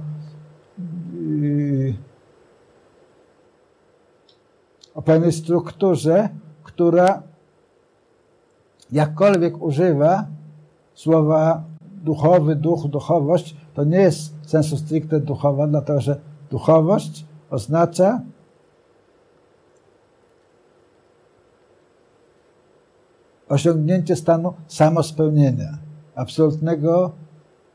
o 4.95 5.01
pewnej 5.01 5.31
strukturze, 5.31 6.29
która 6.63 7.23
jakkolwiek 8.91 9.61
używa 9.61 10.27
słowa 10.99 11.63
duchowy, 12.03 12.55
duch, 12.55 12.87
duchowość, 12.87 13.55
to 13.73 13.83
nie 13.83 13.97
jest 13.97 14.33
sensu 14.45 14.77
stricte 14.77 15.19
duchowa, 15.19 15.67
dlatego 15.67 16.01
że 16.01 16.19
duchowość 16.51 17.25
oznacza 17.49 18.21
osiągnięcie 23.49 24.15
stanu 24.15 24.53
samospełnienia, 24.67 25.77
absolutnego 26.15 27.11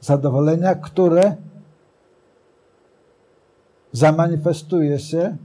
zadowolenia, 0.00 0.74
które 0.74 1.36
zamanifestuje 3.92 4.98
się 4.98 5.36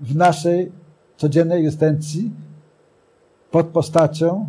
w 0.00 0.16
naszej 0.16 0.72
codziennej 1.16 1.58
egzystencji 1.58 2.30
pod 3.50 3.66
postacią 3.66 4.48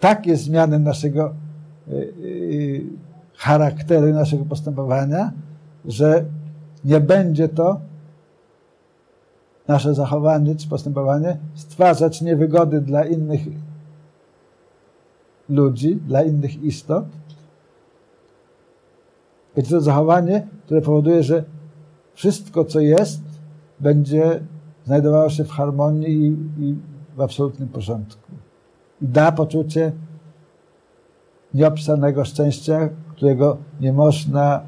takie 0.00 0.36
zmiany 0.36 0.78
naszego 0.78 1.34
y, 1.88 1.92
y, 1.92 2.84
charakteru, 3.36 4.12
naszego 4.12 4.44
postępowania, 4.44 5.32
że 5.84 6.24
nie 6.84 7.00
będzie 7.00 7.48
to 7.48 7.80
nasze 9.68 9.94
zachowanie 9.94 10.56
czy 10.56 10.68
postępowanie 10.68 11.36
stwarzać 11.54 12.22
niewygody 12.22 12.80
dla 12.80 13.04
innych 13.04 13.40
ludzi, 15.48 15.96
dla 15.96 16.22
innych 16.22 16.62
istot. 16.62 17.04
Będzie 19.54 19.70
to 19.70 19.80
zachowanie, 19.80 20.46
które 20.64 20.80
powoduje, 20.82 21.22
że 21.22 21.44
wszystko, 22.14 22.64
co 22.64 22.80
jest, 22.80 23.20
będzie 23.80 24.40
znajdowało 24.86 25.30
się 25.30 25.44
w 25.44 25.50
harmonii 25.50 26.08
i, 26.08 26.26
i 26.64 26.74
w 27.16 27.20
absolutnym 27.20 27.68
porządku. 27.68 28.32
I 29.02 29.08
da 29.08 29.32
poczucie 29.32 29.92
nieopisanego 31.54 32.24
szczęścia, 32.24 32.88
którego 33.08 33.56
nie 33.80 33.92
można 33.92 34.62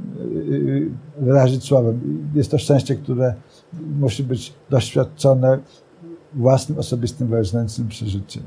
y, 0.00 0.22
y, 0.50 0.90
wyrazić 1.18 1.64
słowem. 1.64 2.28
Jest 2.34 2.50
to 2.50 2.58
szczęście, 2.58 2.94
które 2.94 3.34
musi 4.00 4.24
być 4.24 4.54
doświadczone 4.70 5.58
własnym, 6.34 6.78
osobistym, 6.78 7.28
wewnętrznym 7.28 7.88
przeżyciem. 7.88 8.42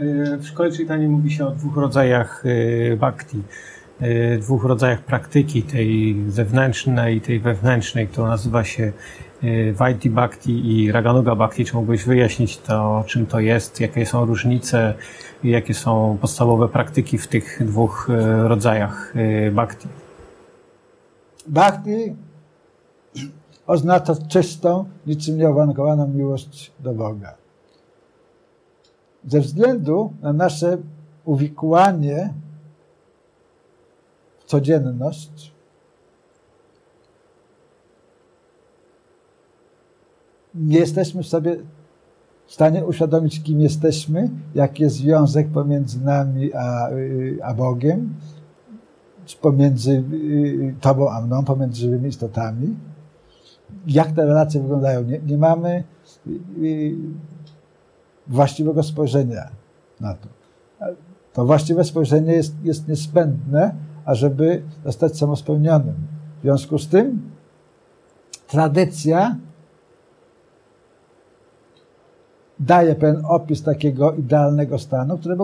Y, 0.00 0.38
w 0.38 0.46
szkole 0.46 0.72
czytania 0.72 1.08
mówi 1.08 1.30
się 1.30 1.46
o 1.46 1.50
dwóch 1.50 1.76
rodzajach 1.76 2.44
bhakti. 2.98 3.42
Y, 4.02 4.38
dwóch 4.38 4.64
rodzajach 4.64 5.02
praktyki, 5.02 5.62
tej 5.62 6.16
zewnętrznej 6.28 7.16
i 7.16 7.20
tej 7.20 7.40
wewnętrznej, 7.40 8.08
która 8.08 8.28
nazywa 8.28 8.64
się 8.64 8.92
y, 9.44 9.72
Vaiti 9.76 10.10
Bhakti 10.10 10.72
i 10.72 10.92
Raganuga 10.92 11.34
Bhakti. 11.34 11.64
Czy 11.64 11.76
mógłbyś 11.76 12.04
wyjaśnić 12.04 12.58
to, 12.58 13.04
czym 13.06 13.26
to 13.26 13.40
jest, 13.40 13.80
jakie 13.80 14.06
są 14.06 14.24
różnice 14.24 14.94
i 15.44 15.50
jakie 15.50 15.74
są 15.74 16.18
podstawowe 16.20 16.68
praktyki 16.68 17.18
w 17.18 17.26
tych 17.26 17.66
dwóch 17.66 18.10
y, 18.10 18.48
rodzajach 18.48 19.14
Bhakti? 19.52 19.88
Bhakti 21.46 22.16
oznacza 23.66 24.14
czystą, 24.28 24.84
niczym 25.06 25.38
nieuwarunkowaną 25.38 26.08
miłość 26.08 26.72
do 26.80 26.94
Boga. 26.94 27.34
Ze 29.26 29.40
względu 29.40 30.12
na 30.22 30.32
nasze 30.32 30.78
uwikłanie 31.24 32.32
codzienność, 34.50 35.52
nie 40.54 40.78
jesteśmy 40.78 41.22
w 41.22 41.26
sobie 41.26 41.56
w 42.46 42.54
stanie 42.54 42.84
uświadomić, 42.84 43.42
kim 43.42 43.60
jesteśmy, 43.60 44.30
jaki 44.54 44.82
jest 44.82 44.96
związek 44.96 45.48
pomiędzy 45.48 46.04
nami 46.04 46.54
a, 46.54 46.90
y, 46.90 47.38
a 47.42 47.54
Bogiem, 47.54 48.14
pomiędzy 49.40 50.04
y, 50.12 50.74
Tobą 50.80 51.10
a 51.10 51.20
mną, 51.20 51.44
pomiędzy 51.44 51.80
żywymi 51.80 52.08
istotami. 52.08 52.76
jak 53.86 54.12
te 54.12 54.26
relacje 54.26 54.60
wyglądają. 54.60 55.02
Nie, 55.02 55.18
nie 55.18 55.38
mamy 55.38 55.84
właściwego 58.26 58.82
spojrzenia 58.82 59.48
na 60.00 60.14
to. 60.14 60.28
To 61.32 61.46
właściwe 61.46 61.84
spojrzenie 61.84 62.32
jest, 62.32 62.54
jest 62.64 62.88
niezbędne, 62.88 63.74
ażeby 64.04 64.62
zostać 64.84 65.18
samospełnionym. 65.18 65.94
W 66.38 66.42
związku 66.42 66.78
z 66.78 66.88
tym 66.88 67.30
tradycja 68.48 69.36
daje 72.60 72.94
pewien 72.94 73.22
opis 73.24 73.62
takiego 73.62 74.12
idealnego 74.12 74.78
stanu, 74.78 75.18
który 75.18 75.36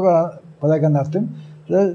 polega 0.61 0.88
na 0.88 1.05
tym, 1.05 1.29
że, 1.69 1.95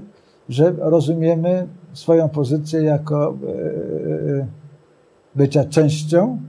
że 0.50 0.72
rozumiemy 0.78 1.68
swoją 1.94 2.30
pozycję 2.30 2.84
jako 2.84 3.28
e, 3.28 4.42
e, 4.42 4.48
bycia 5.36 5.66
częścią 5.66 6.40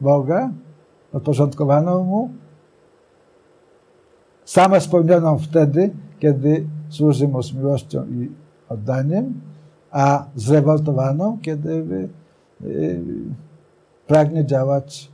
Boga, 0.00 0.50
podporządkowaną 1.12 2.04
Mu, 2.04 2.30
same 4.44 4.80
spełnioną 4.80 5.38
wtedy, 5.38 5.90
kiedy 6.18 6.66
służy 6.88 7.28
Mu 7.28 7.42
z 7.42 7.54
miłością 7.54 8.06
i 8.06 8.30
oddaniem, 8.68 9.40
a 9.90 10.26
zrewoltowaną, 10.34 11.38
kiedy 11.42 11.70
y, 11.70 12.08
y, 12.66 13.02
pragnie 14.06 14.46
działać 14.46 15.10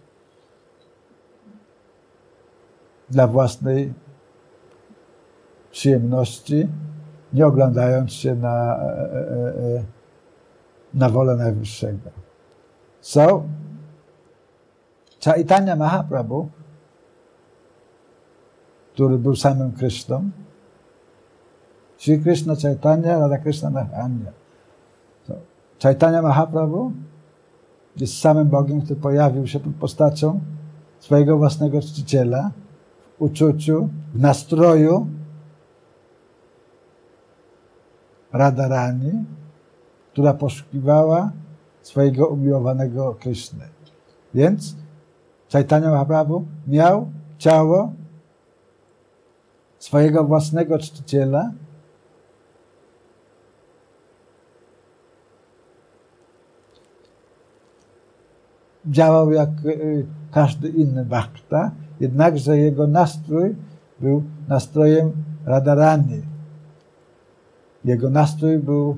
dla 3.10 3.26
własnej 3.26 3.92
przyjemności, 5.70 6.68
nie 7.32 7.46
oglądając 7.46 8.12
się 8.12 8.34
na, 8.34 8.76
e, 8.76 8.82
e, 8.82 9.78
e, 9.78 9.84
na 10.94 11.08
wolę 11.08 11.36
Najwyższego. 11.36 12.10
So, 13.00 13.42
Chaitanya 15.24 15.76
Mahaprabhu, 15.76 16.48
który 18.94 19.18
był 19.18 19.36
samym 19.36 19.72
Krishną, 19.72 20.30
Sri 22.02 22.18
Krishna 22.18 22.56
Chaitanya, 22.56 23.18
Radha 23.18 23.38
Krishna 23.38 23.70
Mahanya. 23.70 24.32
So, 25.26 25.34
Chaitanya 25.78 26.22
Mahaprabhu 26.22 26.92
jest 27.96 28.18
samym 28.18 28.48
Bogiem, 28.48 28.80
który 28.82 29.00
pojawił 29.00 29.46
się 29.46 29.60
pod 29.60 29.74
postacią 29.74 30.40
swojego 31.00 31.38
własnego 31.38 31.80
czciciela, 31.80 32.50
w 33.18 33.22
uczuciu, 33.22 33.88
w 34.14 34.20
nastroju 34.20 35.06
Radharani, 38.32 39.24
która 40.12 40.34
poszukiwała 40.34 41.32
swojego 41.82 42.26
umiłowanego 42.26 43.14
Kryszny. 43.20 43.64
Więc 44.34 44.76
Chaitanya 45.52 45.90
Mahaprabhu 45.90 46.44
miał 46.66 47.10
ciało 47.38 47.92
swojego 49.78 50.24
własnego 50.24 50.78
czciciela, 50.78 51.50
działał 58.86 59.32
jak 59.32 59.48
y, 59.64 60.06
każdy 60.30 60.68
inny 60.68 61.04
bhakta, 61.04 61.70
jednakże 62.00 62.58
jego 62.58 62.86
nastrój 62.86 63.56
był 64.00 64.22
nastrojem 64.48 65.12
radarani. 65.44 66.22
Jego 67.84 68.10
nastrój 68.10 68.58
był, 68.58 68.96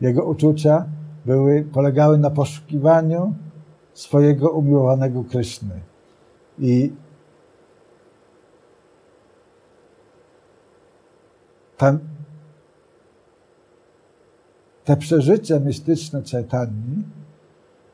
jego 0.00 0.24
uczucia 0.24 0.84
były, 1.26 1.62
polegały 1.72 2.18
na 2.18 2.30
poszukiwaniu 2.30 3.34
swojego 3.94 4.50
umiłowanego 4.50 5.24
Kryszny. 5.24 5.80
I 6.58 6.92
tam 11.76 11.98
te 14.84 14.96
przeżycia 14.96 15.60
mistyczne 15.60 16.22
Chaitani 16.32 17.04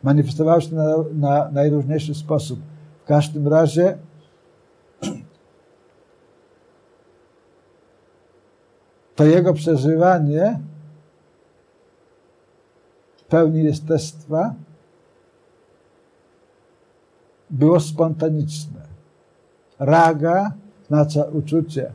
manifestowały 0.02 0.62
się 0.62 0.74
na, 0.74 0.96
na 1.12 1.50
najróżniejszy 1.50 2.14
sposób. 2.14 2.60
W 3.04 3.06
każdym 3.06 3.48
razie 3.48 3.98
to 9.16 9.24
jego 9.24 9.54
przeżywanie 9.54 10.60
pełni 13.28 13.64
jestestwa 13.64 14.54
było 17.50 17.80
spontaniczne. 17.80 18.80
Raga 19.78 20.52
znaczy 20.88 21.22
uczucie, 21.22 21.92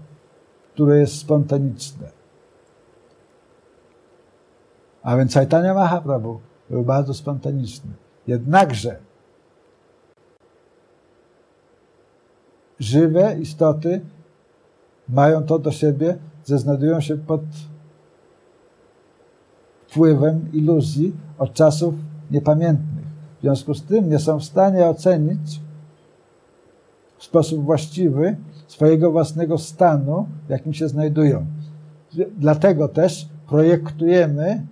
które 0.73 0.99
jest 0.99 1.17
spontaniczne. 1.17 2.09
A 5.03 5.17
więc 5.17 5.33
Chaitanya 5.33 5.73
Mahaprabhu 5.73 6.39
był 6.69 6.83
bardzo 6.83 7.13
spontaniczny. 7.13 7.91
Jednakże 8.27 8.99
żywe 12.79 13.35
istoty 13.39 14.01
mają 15.09 15.43
to 15.43 15.59
do 15.59 15.71
siebie, 15.71 16.17
że 16.47 16.57
znajdują 16.57 17.01
się 17.01 17.17
pod 17.17 17.41
wpływem 19.87 20.49
iluzji 20.53 21.15
od 21.37 21.53
czasów 21.53 21.95
niepamiętnych. 22.31 23.05
W 23.37 23.41
związku 23.41 23.73
z 23.73 23.83
tym 23.83 24.09
nie 24.09 24.19
są 24.19 24.39
w 24.39 24.43
stanie 24.43 24.85
ocenić 24.85 25.61
w 27.17 27.23
sposób 27.23 27.63
właściwy 27.63 28.37
swojego 28.67 29.11
własnego 29.11 29.57
stanu, 29.57 30.27
w 30.47 30.49
jakim 30.49 30.73
się 30.73 30.87
znajdują. 30.87 31.45
Dlatego 32.37 32.87
też 32.87 33.29
projektujemy 33.47 34.65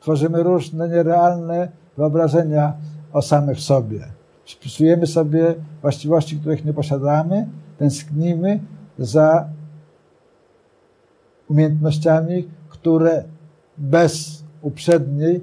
tworzymy 0.00 0.42
różne 0.42 0.88
nierealne 0.88 1.68
wyobrażenia 1.96 2.72
o 3.12 3.22
samych 3.22 3.60
sobie. 3.60 4.04
Spisujemy 4.46 5.06
sobie 5.06 5.54
właściwości, 5.82 6.36
których 6.36 6.64
nie 6.64 6.72
posiadamy, 6.72 7.48
tęsknimy 7.78 8.60
za 8.98 9.48
umiejętnościami, 11.48 12.48
które 12.68 13.24
bez 13.78 14.44
uprzedniej, 14.62 15.40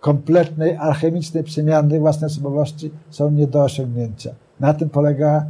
kompletnej, 0.00 0.76
alchemicznej 0.76 1.44
przemiany 1.44 2.00
własnej 2.00 2.26
osobowości 2.26 2.90
są 3.10 3.30
nie 3.30 3.46
do 3.46 3.62
osiągnięcia. 3.64 4.34
Na 4.60 4.74
tym 4.74 4.90
polega, 4.90 5.46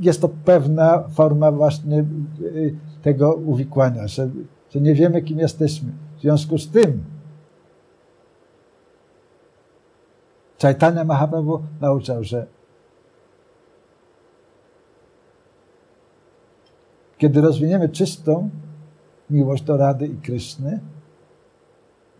jest 0.00 0.20
to 0.20 0.28
pewna 0.28 1.04
forma 1.08 1.52
właśnie 1.52 2.04
y, 2.40 2.74
tego 3.02 3.34
uwikłania, 3.34 4.08
że, 4.08 4.30
że 4.70 4.80
nie 4.80 4.94
wiemy, 4.94 5.22
kim 5.22 5.38
jesteśmy. 5.38 5.92
W 6.18 6.20
związku 6.20 6.58
z 6.58 6.70
tym 6.70 7.04
Chaitanya 10.62 11.04
Mahaprabhu 11.04 11.62
nauczał, 11.80 12.24
że 12.24 12.46
kiedy 17.18 17.40
rozwiniemy 17.40 17.88
czystą 17.88 18.50
miłość 19.30 19.62
do 19.62 19.76
Rady 19.76 20.06
i 20.06 20.16
Kryszny, 20.16 20.80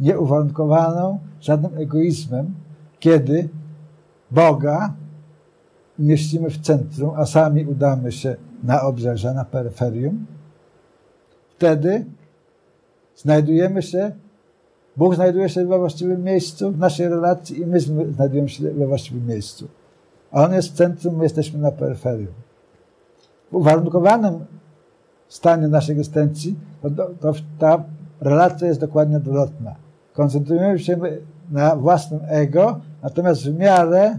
nieuwarunkowaną 0.01 1.19
żadnym 1.41 1.79
egoizmem, 1.79 2.55
kiedy 3.01 3.49
Boga 4.31 4.95
umieścimy 5.99 6.51
w 6.51 6.59
centrum, 6.59 7.11
a 7.17 7.27
sami 7.27 7.65
udamy 7.65 8.13
się 8.13 8.37
na 8.63 8.83
obrzeża, 8.83 9.35
na 9.35 9.45
peryferium, 9.45 10.27
wtedy 11.57 12.05
znajdujemy 13.23 13.83
się, 13.83 14.13
Bóg 14.97 15.15
znajduje 15.15 15.49
się 15.49 15.67
we 15.67 15.79
właściwym 15.79 16.25
miejscu 16.25 16.71
w 16.71 16.79
naszej 16.79 17.09
relacji 17.09 17.61
i 17.61 17.67
my 17.67 17.81
znajdujemy 18.15 18.49
się 18.49 18.71
we 18.71 18.87
właściwym 18.87 19.27
miejscu. 19.27 19.69
On 20.33 20.53
jest 20.53 20.69
w 20.69 20.77
centrum, 20.77 21.17
my 21.17 21.23
jesteśmy 21.23 21.59
na 21.59 21.73
peryferium. 21.73 22.35
W 23.53 23.55
uwarunkowanym 23.55 24.45
stanie 25.29 25.69
naszej 25.69 25.93
egzystencji 25.93 26.57
to, 26.83 26.91
to 27.21 27.33
ta 27.59 27.85
relacja 28.21 28.69
jest 28.69 28.81
dokładnie 28.81 29.17
odwrotna. 29.17 29.75
Koncentrujemy 30.13 30.79
się 30.79 30.99
na 31.51 31.77
własnym 31.77 32.21
ego, 32.27 32.81
natomiast 33.03 33.45
w 33.45 33.59
miarę 33.59 34.19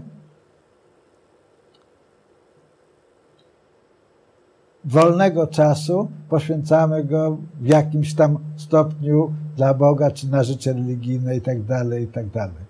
wolnego 4.84 5.46
czasu 5.46 6.08
poświęcamy 6.28 7.04
go 7.04 7.36
w 7.60 7.66
jakimś 7.66 8.14
tam 8.14 8.38
stopniu 8.56 9.32
dla 9.56 9.74
Boga, 9.74 10.10
czy 10.10 10.30
na 10.30 10.42
życie 10.42 10.72
religijne 10.72 11.36
i 11.36 11.40
tak 11.40 11.62
dalej, 11.62 12.04
i 12.04 12.06
tak 12.06 12.28
dalej. 12.28 12.64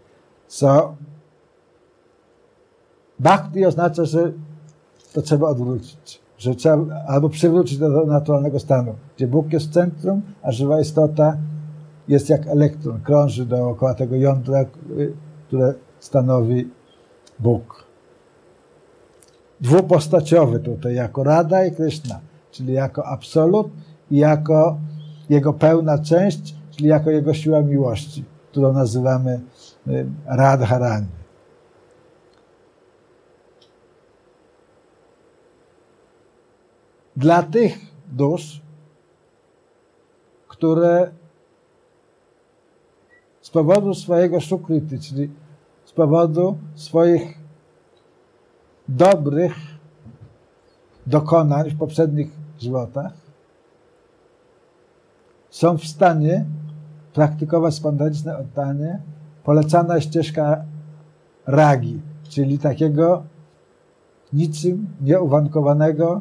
Co 0.47 0.95
bhakti 3.19 3.67
oznacza, 3.67 4.05
że 4.05 4.33
to 5.13 5.23
trzeba 5.23 5.49
odwrócić, 5.49 6.21
że 6.39 6.55
trzeba 6.55 6.95
albo 7.07 7.29
przywrócić 7.29 7.79
do 7.79 8.07
naturalnego 8.07 8.61
stanu, 8.61 8.95
gdzie 9.17 9.27
Bóg 9.27 9.53
jest 9.53 9.67
w 9.67 9.73
centrum, 9.73 10.23
a 10.43 10.53
żywa 10.53 10.81
istota 10.81 11.37
jest 12.09 12.29
jak 12.29 12.47
elektron, 12.47 13.01
krąży 13.01 13.47
dookoła 13.47 13.95
tego 13.95 14.17
jądra, 14.17 14.65
które 15.47 15.75
stanowi 16.01 16.71
Bóg. 17.39 17.90
Dwupostaciowy 19.61 20.61
tutaj, 20.61 20.95
jako 20.95 21.25
Rada 21.25 21.65
i 21.67 21.73
Krishna, 21.73 22.21
czyli 22.51 22.73
jako 22.73 23.07
absolut 23.07 23.69
i 24.11 24.17
jako 24.17 24.79
jego 25.29 25.53
pełna 25.53 25.99
część, 25.99 26.55
czyli 26.71 26.89
jako 26.89 27.11
jego 27.11 27.35
siła 27.35 27.63
miłości, 27.63 28.25
którą 28.51 28.73
nazywamy 28.73 29.41
y, 29.89 30.07
Radharani. 30.27 31.07
Dla 37.17 37.43
tych 37.43 37.79
dusz, 38.13 38.63
które 40.49 41.11
z 43.41 43.51
powodu 43.51 43.95
swojego 43.95 44.41
szukrity, 44.41 44.99
czyli 44.99 45.31
z 45.85 45.93
powodu 45.93 46.59
swoich 46.75 47.40
dobrych 48.91 49.55
dokonań 51.07 51.71
w 51.71 51.79
poprzednich 51.79 52.31
żywotach, 52.59 53.13
są 55.51 55.79
w 55.79 55.85
stanie 55.85 56.45
praktykować 57.13 57.75
spontaniczne 57.75 58.39
oddanie, 58.39 59.01
polecana 59.45 60.01
ścieżka 60.01 60.65
ragi, 61.47 62.01
czyli 62.29 62.59
takiego 62.59 63.23
niczym 64.33 64.87
nieuwankowanego, 65.01 66.21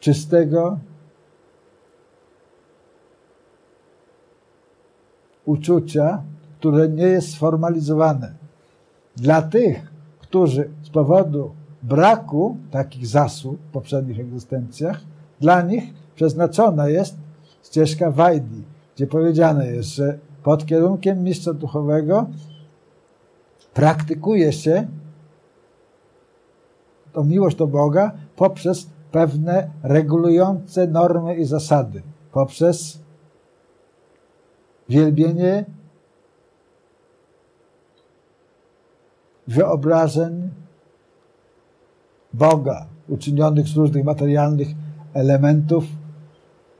czystego 0.00 0.78
uczucia, 5.44 6.22
które 6.58 6.88
nie 6.88 7.06
jest 7.06 7.32
sformalizowane. 7.32 8.34
Dla 9.16 9.42
tych, 9.42 9.95
którzy 10.28 10.70
z 10.82 10.90
powodu 10.90 11.50
braku 11.82 12.56
takich 12.70 13.06
zasług 13.06 13.60
w 13.60 13.72
poprzednich 13.72 14.20
egzystencjach, 14.20 15.00
dla 15.40 15.62
nich 15.62 15.84
przeznaczona 16.14 16.88
jest 16.88 17.16
ścieżka 17.64 18.10
Wajdi, 18.10 18.62
gdzie 18.96 19.06
powiedziane 19.06 19.66
jest, 19.66 19.88
że 19.88 20.18
pod 20.42 20.66
kierunkiem 20.66 21.22
mistrza 21.22 21.52
duchowego 21.52 22.26
praktykuje 23.74 24.52
się 24.52 24.86
tą 27.12 27.24
miłość 27.24 27.56
do 27.56 27.66
Boga 27.66 28.12
poprzez 28.36 28.86
pewne 29.12 29.70
regulujące 29.82 30.86
normy 30.86 31.36
i 31.36 31.44
zasady, 31.44 32.02
poprzez 32.32 32.98
wielbienie 34.88 35.64
wyobrażeń 39.48 40.50
Boga, 42.32 42.86
uczynionych 43.08 43.68
z 43.68 43.76
różnych 43.76 44.04
materialnych 44.04 44.68
elementów, 45.14 45.84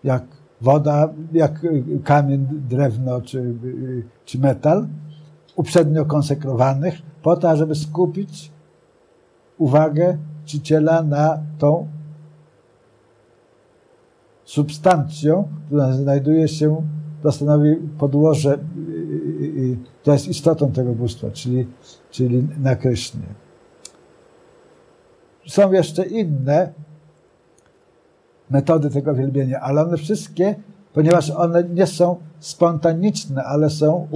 jak 0.04 0.24
woda, 0.60 1.08
jak 1.32 1.66
kamień, 2.04 2.46
drewno 2.68 3.20
czy, 3.20 3.54
czy 4.24 4.38
metal, 4.38 4.86
uprzednio 5.56 6.04
konsekrowanych, 6.04 7.02
po 7.22 7.36
to, 7.36 7.56
żeby 7.56 7.74
skupić 7.74 8.52
uwagę 9.58 10.18
czciciela 10.44 11.02
na 11.02 11.38
tą 11.58 11.88
substancją, 14.44 15.48
która 15.66 15.92
znajduje 15.92 16.48
się, 16.48 16.82
to 17.22 17.32
stanowi 17.32 17.76
podłoże, 17.98 18.58
to 20.06 20.12
jest 20.12 20.28
istotą 20.28 20.72
tego 20.72 20.92
bóstwa, 20.92 21.30
czyli, 21.30 21.66
czyli 22.10 22.48
na 22.58 22.76
Krysznie. 22.76 23.26
Są 25.46 25.72
jeszcze 25.72 26.06
inne 26.06 26.72
metody 28.50 28.90
tego 28.90 29.14
wielbienia, 29.14 29.60
ale 29.60 29.82
one 29.82 29.96
wszystkie, 29.96 30.54
ponieważ 30.92 31.30
one 31.30 31.64
nie 31.64 31.86
są 31.86 32.16
spontaniczne, 32.38 33.44
ale 33.44 33.70
są 33.70 34.08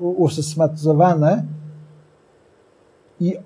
usystematyzowane 0.00 1.44
i 3.20 3.36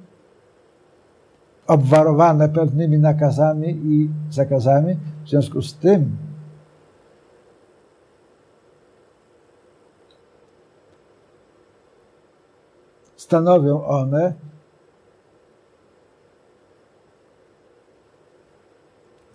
obwarowane 1.66 2.48
pewnymi 2.48 2.98
nakazami 2.98 3.68
i 3.68 4.10
zakazami, 4.30 4.96
w 5.24 5.28
związku 5.28 5.62
z 5.62 5.74
tym 5.74 6.16
stanowią 13.24 13.84
one 13.84 14.34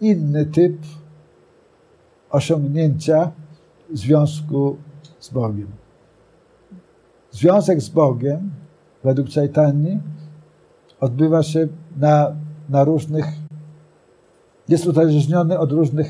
inny 0.02 0.46
typ 0.46 0.78
osiągnięcia 2.30 3.32
związku 3.94 4.78
z 5.20 5.30
Bogiem. 5.30 5.68
Związek 7.32 7.82
z 7.82 7.90
Bogiem, 7.90 8.52
według 9.04 9.30
Czajtani, 9.30 10.00
odbywa 11.00 11.44
się 11.44 11.68
na, 11.98 12.36
na 12.70 12.84
różnych, 12.84 13.26
jest 14.68 14.86
uzależniony 14.86 15.60
od 15.60 15.72
różnych, 15.72 16.10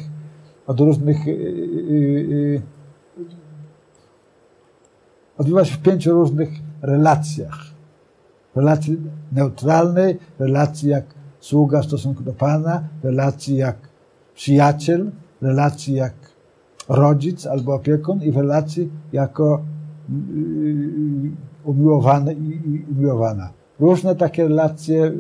od 0.68 0.80
różnych 0.80 1.26
yy, 1.26 1.34
yy, 1.34 2.62
odbywa 5.38 5.66
się 5.66 5.76
w 5.76 5.82
pięciu 5.82 6.12
różnych 6.12 6.69
relacjach. 6.82 7.60
Relacji 8.56 8.98
neutralnej, 9.32 10.18
relacji 10.40 10.90
jak 10.90 11.06
sługa 11.40 11.82
w 11.82 11.86
stosunku 11.86 12.24
do 12.24 12.34
Pana, 12.34 12.84
relacji 13.04 13.58
jak 13.58 13.76
przyjaciel, 14.36 15.12
relacji 15.42 15.94
jak 15.94 16.14
rodzic 16.90 17.46
albo 17.46 17.74
opiekun 17.74 18.24
i 18.24 18.32
w 18.32 18.38
relacji 18.38 18.90
jako 19.14 19.62
yy, 20.10 21.32
umiłowany 21.64 22.34
i 22.34 22.86
umiłowana. 22.92 23.50
Różne 23.80 24.16
takie 24.16 24.48
relacje 24.48 24.98
yy, 24.98 25.14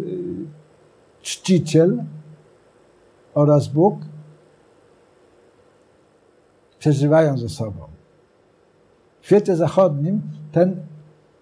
czciciel 1.22 2.04
oraz 3.34 3.67
Bóg 3.67 4.00
przeżywają 6.80 7.38
ze 7.38 7.50
sobą. 7.50 7.80
W 9.22 9.26
świecie 9.26 9.56
zachodnim 9.56 10.22
ten, 10.52 10.76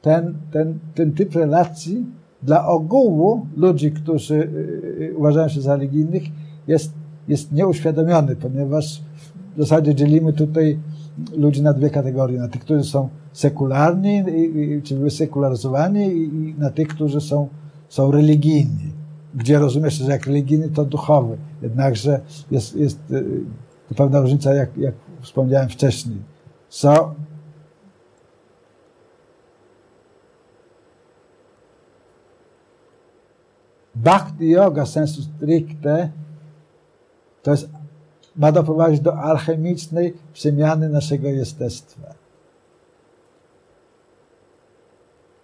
ten, 0.01 0.33
ten, 0.51 0.79
ten 0.95 1.11
typ 1.11 1.35
relacji 1.35 2.05
dla 2.43 2.67
ogółu 2.67 3.47
ludzi, 3.57 3.91
którzy 3.91 4.35
y, 4.35 4.41
y, 5.01 5.17
uważają 5.17 5.49
się 5.49 5.61
za 5.61 5.75
religijnych, 5.75 6.23
jest, 6.67 6.91
jest 7.27 7.51
nieuświadomiony, 7.51 8.35
ponieważ 8.35 9.01
w 9.55 9.59
zasadzie 9.59 9.95
dzielimy 9.95 10.33
tutaj 10.33 10.79
ludzi 11.37 11.61
na 11.61 11.73
dwie 11.73 11.89
kategorie. 11.89 12.39
Na 12.39 12.47
tych, 12.47 12.61
którzy 12.61 12.83
są 12.83 13.09
sekularni, 13.33 14.23
czy 14.83 14.95
były 14.95 15.11
sekularyzowani 15.11 16.05
i 16.17 16.55
na 16.57 16.69
tych, 16.69 16.87
którzy 16.87 17.21
są, 17.21 17.47
są 17.89 18.11
religijni. 18.11 18.91
Gdzie 19.35 19.59
rozumiesz, 19.59 19.93
że 19.93 20.11
jak 20.11 20.25
religijny 20.25 20.69
to 20.69 20.85
duchowy. 20.85 21.37
Jednakże 21.61 22.19
jest, 22.51 22.75
jest 22.75 23.11
y, 23.11 23.23
to 23.89 23.95
pewna 23.95 24.19
różnica, 24.19 24.53
jak, 24.53 24.77
jak 24.77 24.93
wspomniałem 25.21 25.69
wcześniej. 25.69 26.17
Są 26.69 26.93
Bhakti 34.03 34.49
yoga 34.49 34.85
sensu 34.85 35.21
stricte 35.21 36.09
to 37.43 37.51
jest, 37.51 37.69
ma 38.35 38.51
doprowadzić 38.51 39.01
do 39.01 39.19
alchemicznej 39.19 40.13
przemiany 40.33 40.89
naszego 40.89 41.27
jestestwa. 41.27 42.13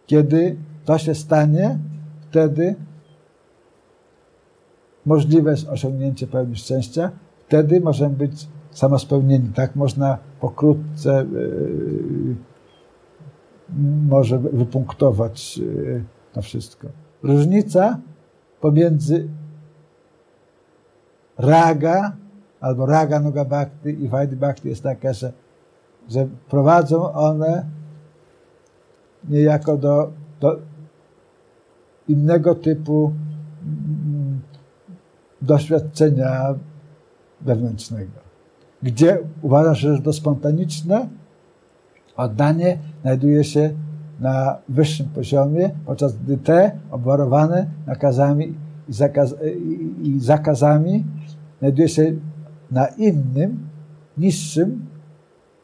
Kiedy 0.06 0.56
to 0.86 0.98
się 0.98 1.16
stanie, 1.16 1.80
wtedy 2.30 2.76
możliwe 5.06 5.52
jest 5.52 5.70
osiągnięcie 5.70 6.28
pełni 6.28 6.56
szczęścia, 6.56 7.12
wtedy 7.48 7.82
możemy 7.82 8.16
być 8.16 8.48
samospełnieni. 8.72 9.50
Tak 9.56 9.76
można 9.76 10.18
pokrótce 10.42 11.26
yy, 11.32 12.36
może 14.08 14.40
wypunktować 14.40 15.58
yy, 15.58 16.04
to 16.34 16.42
wszystko. 16.42 16.88
Różnica 17.24 18.00
pomiędzy 18.64 19.28
raga 21.38 22.16
albo 22.62 22.86
raga 22.86 23.20
noga 23.20 23.46
bhakti 23.46 23.90
i 24.04 24.08
vaidhi 24.08 24.36
bhakti 24.36 24.70
jest 24.70 24.84
taka, 24.84 25.14
że, 25.14 25.34
że 26.10 26.28
prowadzą 26.50 27.14
one 27.14 27.66
niejako 29.30 29.78
do, 29.78 30.12
do 30.40 30.60
innego 32.08 32.56
typu 32.56 33.14
mm, 33.64 34.42
doświadczenia 35.42 36.56
wewnętrznego. 37.42 38.20
Gdzie 38.84 39.20
uważasz, 39.42 39.80
że 39.80 40.02
to 40.02 40.14
spontaniczne, 40.14 41.08
Oddanie 42.18 42.78
znajduje 43.02 43.44
się 43.44 43.74
na 44.20 44.58
wyższym 44.70 45.10
poziomie, 45.10 45.70
podczas 45.86 46.18
gdy 46.18 46.38
te 46.38 46.72
obwarowane 46.92 47.68
nakazami 47.86 48.54
i, 48.90 48.94
zakaz, 48.94 49.36
i, 50.02 50.08
i 50.08 50.20
zakazami 50.20 51.06
znajduje 51.60 51.90
się 51.90 52.14
na 52.72 52.88
innym, 52.88 53.70
niższym 54.18 54.86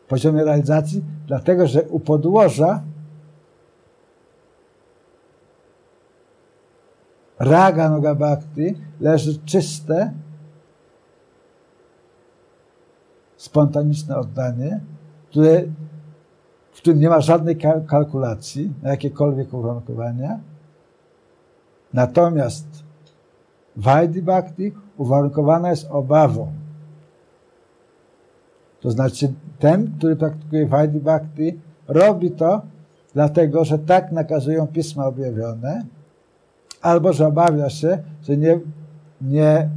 poziomie 0.08 0.44
realizacji, 0.44 1.04
dlatego 1.28 1.68
że 1.68 1.84
u 1.84 2.00
podłoża 2.00 2.84
raga 7.40 7.90
noga 7.90 8.16
bhakti 8.16 8.76
leży 9.00 9.40
czyste, 9.46 10.14
spontaniczne 13.38 14.18
oddanie, 14.18 14.80
które, 15.30 15.64
w 16.80 16.82
którym 16.82 17.00
nie 17.00 17.10
ma 17.10 17.22
żadnej 17.22 17.58
kalkulacji 17.88 18.74
na 18.82 18.89
jakiekolwiek 18.89 19.54
uwarunkowania. 19.54 20.39
Natomiast 21.94 22.68
Vaidhi 23.76 24.22
Bhakti 24.22 24.72
uwarunkowana 24.98 25.70
jest 25.70 25.88
obawą. 25.92 26.52
To 28.82 28.92
znaczy 28.92 29.34
ten, 29.60 29.92
który 29.98 30.15
praktykuje 30.15 30.68
Vaidhi 30.68 31.00
Bhakti, 31.00 31.60
robi 31.88 32.32
to 32.32 32.62
dlatego, 33.13 33.65
że 33.65 33.80
tak 33.80 34.12
nakazują 34.12 34.68
pisma 34.68 35.06
objawione, 35.06 35.86
albo 36.82 37.13
że 37.13 37.28
obawia 37.28 37.70
się, 37.70 38.04
że 38.24 38.38
nie, 38.38 38.60
nie 39.22 39.70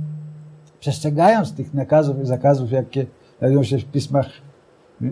przestrzegając 0.81 1.55
tych 1.55 1.75
nakazów 1.75 2.23
i 2.23 2.27
zakazów, 2.27 2.73
jakie 2.73 3.07
znajdują 3.38 3.62
się 3.62 3.79
w 3.79 3.85
pismach 3.85 4.27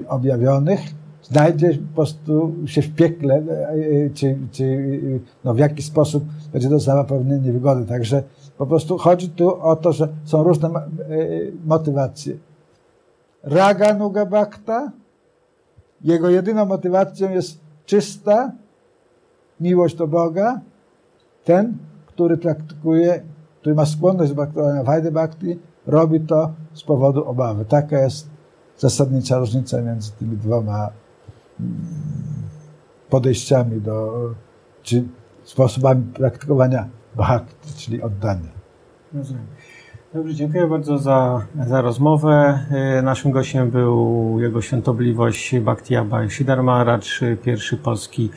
objawionych, 0.09 0.81
znajdzie 1.22 1.74
po 1.74 1.94
prostu 1.94 2.54
się 2.66 2.83
w 2.83 2.94
piekle, 2.94 3.35
e, 3.35 4.11
czy, 4.14 4.38
czy 4.52 4.90
no 5.44 5.54
w 5.54 5.59
jaki 5.59 5.83
sposób 5.83 6.24
będzie 6.52 6.68
dostała 6.68 7.04
pewne 7.04 7.38
niewygody. 7.38 7.87
Także 7.87 8.22
po 8.59 8.66
prostu 8.66 8.98
chodzi 8.98 9.28
tu 9.28 9.62
o 9.62 9.76
to, 9.76 9.92
że 9.92 10.09
są 10.24 10.42
różne 10.42 10.68
e, 10.68 10.83
motywacje. 11.66 12.37
Raga 13.42 13.94
Nuga 13.94 14.26
Bhakta, 14.26 14.92
jego 16.00 16.30
jedyną 16.30 16.66
motywacją 16.66 17.30
jest 17.30 17.61
czysta 17.87 18.52
miłość 19.61 19.96
do 19.96 20.06
Boga. 20.06 20.61
Ten, 21.44 21.76
który 22.06 22.37
praktykuje, 22.37 23.22
który 23.61 23.74
ma 23.74 23.87
skłonność 23.87 24.30
do 24.30 24.37
praktykowania 24.37 24.83
Vajdy 24.83 25.12
Bhakti, 25.12 25.59
robi 25.87 26.20
to 26.20 26.50
z 26.74 26.83
powodu 26.83 27.24
obawy. 27.24 27.64
Taka 27.64 27.98
jest 27.98 28.28
zasadnicza 28.78 29.38
różnica 29.38 29.83
między 29.83 30.12
tymi 30.12 30.37
dwoma 30.37 30.90
podejściami 33.11 33.81
do, 33.81 34.12
czy 34.83 35.05
sposobami 35.44 36.05
praktykowania 36.05 36.88
bhakti, 37.16 37.75
czyli 37.77 38.03
oddania. 38.03 38.51
Rozumiem. 39.14 39.46
Dobrze, 40.14 40.35
dziękuję 40.35 40.66
bardzo 40.66 40.99
za, 40.99 41.46
za 41.66 41.81
rozmowę. 41.81 42.59
E, 42.70 43.03
naszym 43.03 43.31
gościem 43.31 43.70
był 43.70 44.37
jego 44.40 44.62
świętobliwość 44.62 45.59
Bhakti 45.59 45.96
Abhay 45.96 46.31
Siddharma 46.31 46.99
pierwszy 47.42 47.77
polski 47.77 48.31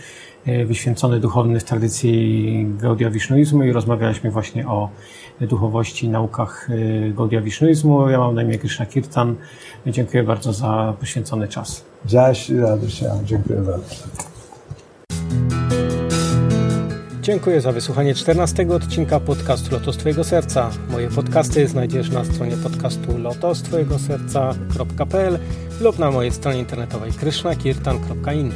wyświęcony 0.66 1.20
duchowny 1.20 1.60
w 1.60 1.64
tradycji 1.64 2.68
Gaudia 2.82 3.10
Wisznuizmu 3.10 3.64
i 3.64 3.72
rozmawialiśmy 3.72 4.32
właśnie 4.32 4.68
o 4.68 4.90
duchowości, 5.42 6.10
naukach 6.10 6.70
e, 6.70 6.74
Gaudia 7.12 7.42
Wisznuizmu. 7.42 8.10
Ja 8.10 8.20
mam 8.20 8.36
na 8.36 8.44
imię 8.44 8.58
Krishna 8.58 8.86
Kirtan. 8.86 9.36
Dziękuję 9.88 10.24
bardzo 10.24 10.54
za 10.54 10.94
poświęcony 11.00 11.48
czas. 11.48 11.86
Radość, 12.50 13.04
dziękuję 13.26 13.60
bardzo. 13.60 13.96
Dziękuję 17.22 17.62
za 17.62 17.72
wysłuchanie 17.72 18.16
14 18.16 18.68
odcinka 18.70 19.20
podcastu 19.20 19.72
Lotos 19.72 19.98
Twojego 19.98 20.24
Serca. 20.24 20.70
Moje 20.90 21.10
podcasty 21.10 21.68
znajdziesz 21.68 22.10
na 22.10 22.26
stronie 22.26 22.58
podcastu 22.58 23.18
lotostwojegoserca.pl 23.18 25.40
lub 25.82 26.00
na 26.00 26.12
mojej 26.12 26.32
stronie 26.32 26.60
internetowej 26.60 27.12
krishnakirtan.in. 27.12 28.52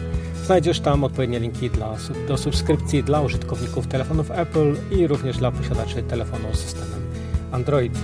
Znajdziesz 0.47 0.79
tam 0.79 1.03
odpowiednie 1.03 1.39
linki 1.39 1.69
dla, 1.69 1.95
do 2.27 2.37
subskrypcji 2.37 3.03
dla 3.03 3.21
użytkowników 3.21 3.87
telefonów 3.87 4.31
Apple 4.31 4.75
i 4.91 5.07
również 5.07 5.37
dla 5.37 5.51
posiadaczy 5.51 6.03
telefonu 6.03 6.53
z 6.53 6.59
systemem 6.59 7.01
Android. 7.51 7.99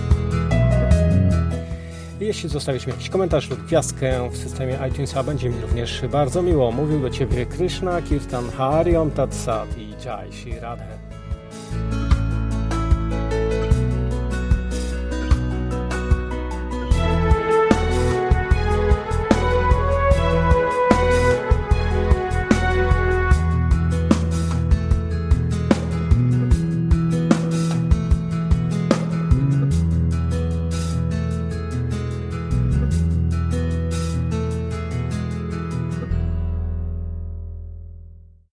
Jeśli 2.20 2.48
zostawisz 2.48 2.86
mi 2.86 2.92
jakiś 2.92 3.08
komentarz 3.08 3.50
lub 3.50 3.66
gwiazdkę 3.66 4.30
w 4.30 4.36
systemie 4.36 4.78
iTunesa, 4.90 5.22
będzie 5.22 5.50
mi 5.50 5.60
również 5.60 6.02
bardzo 6.12 6.42
miło. 6.42 6.72
Mówił 6.72 7.00
do 7.00 7.10
Ciebie 7.10 7.46
Krishna 7.46 8.02
Kirtan 8.02 8.50
Hariom 8.50 9.10
Tatsat 9.10 9.78
i 9.78 9.90
Jai 10.04 10.32
Shri 10.32 10.60
Radhe. 10.60 11.03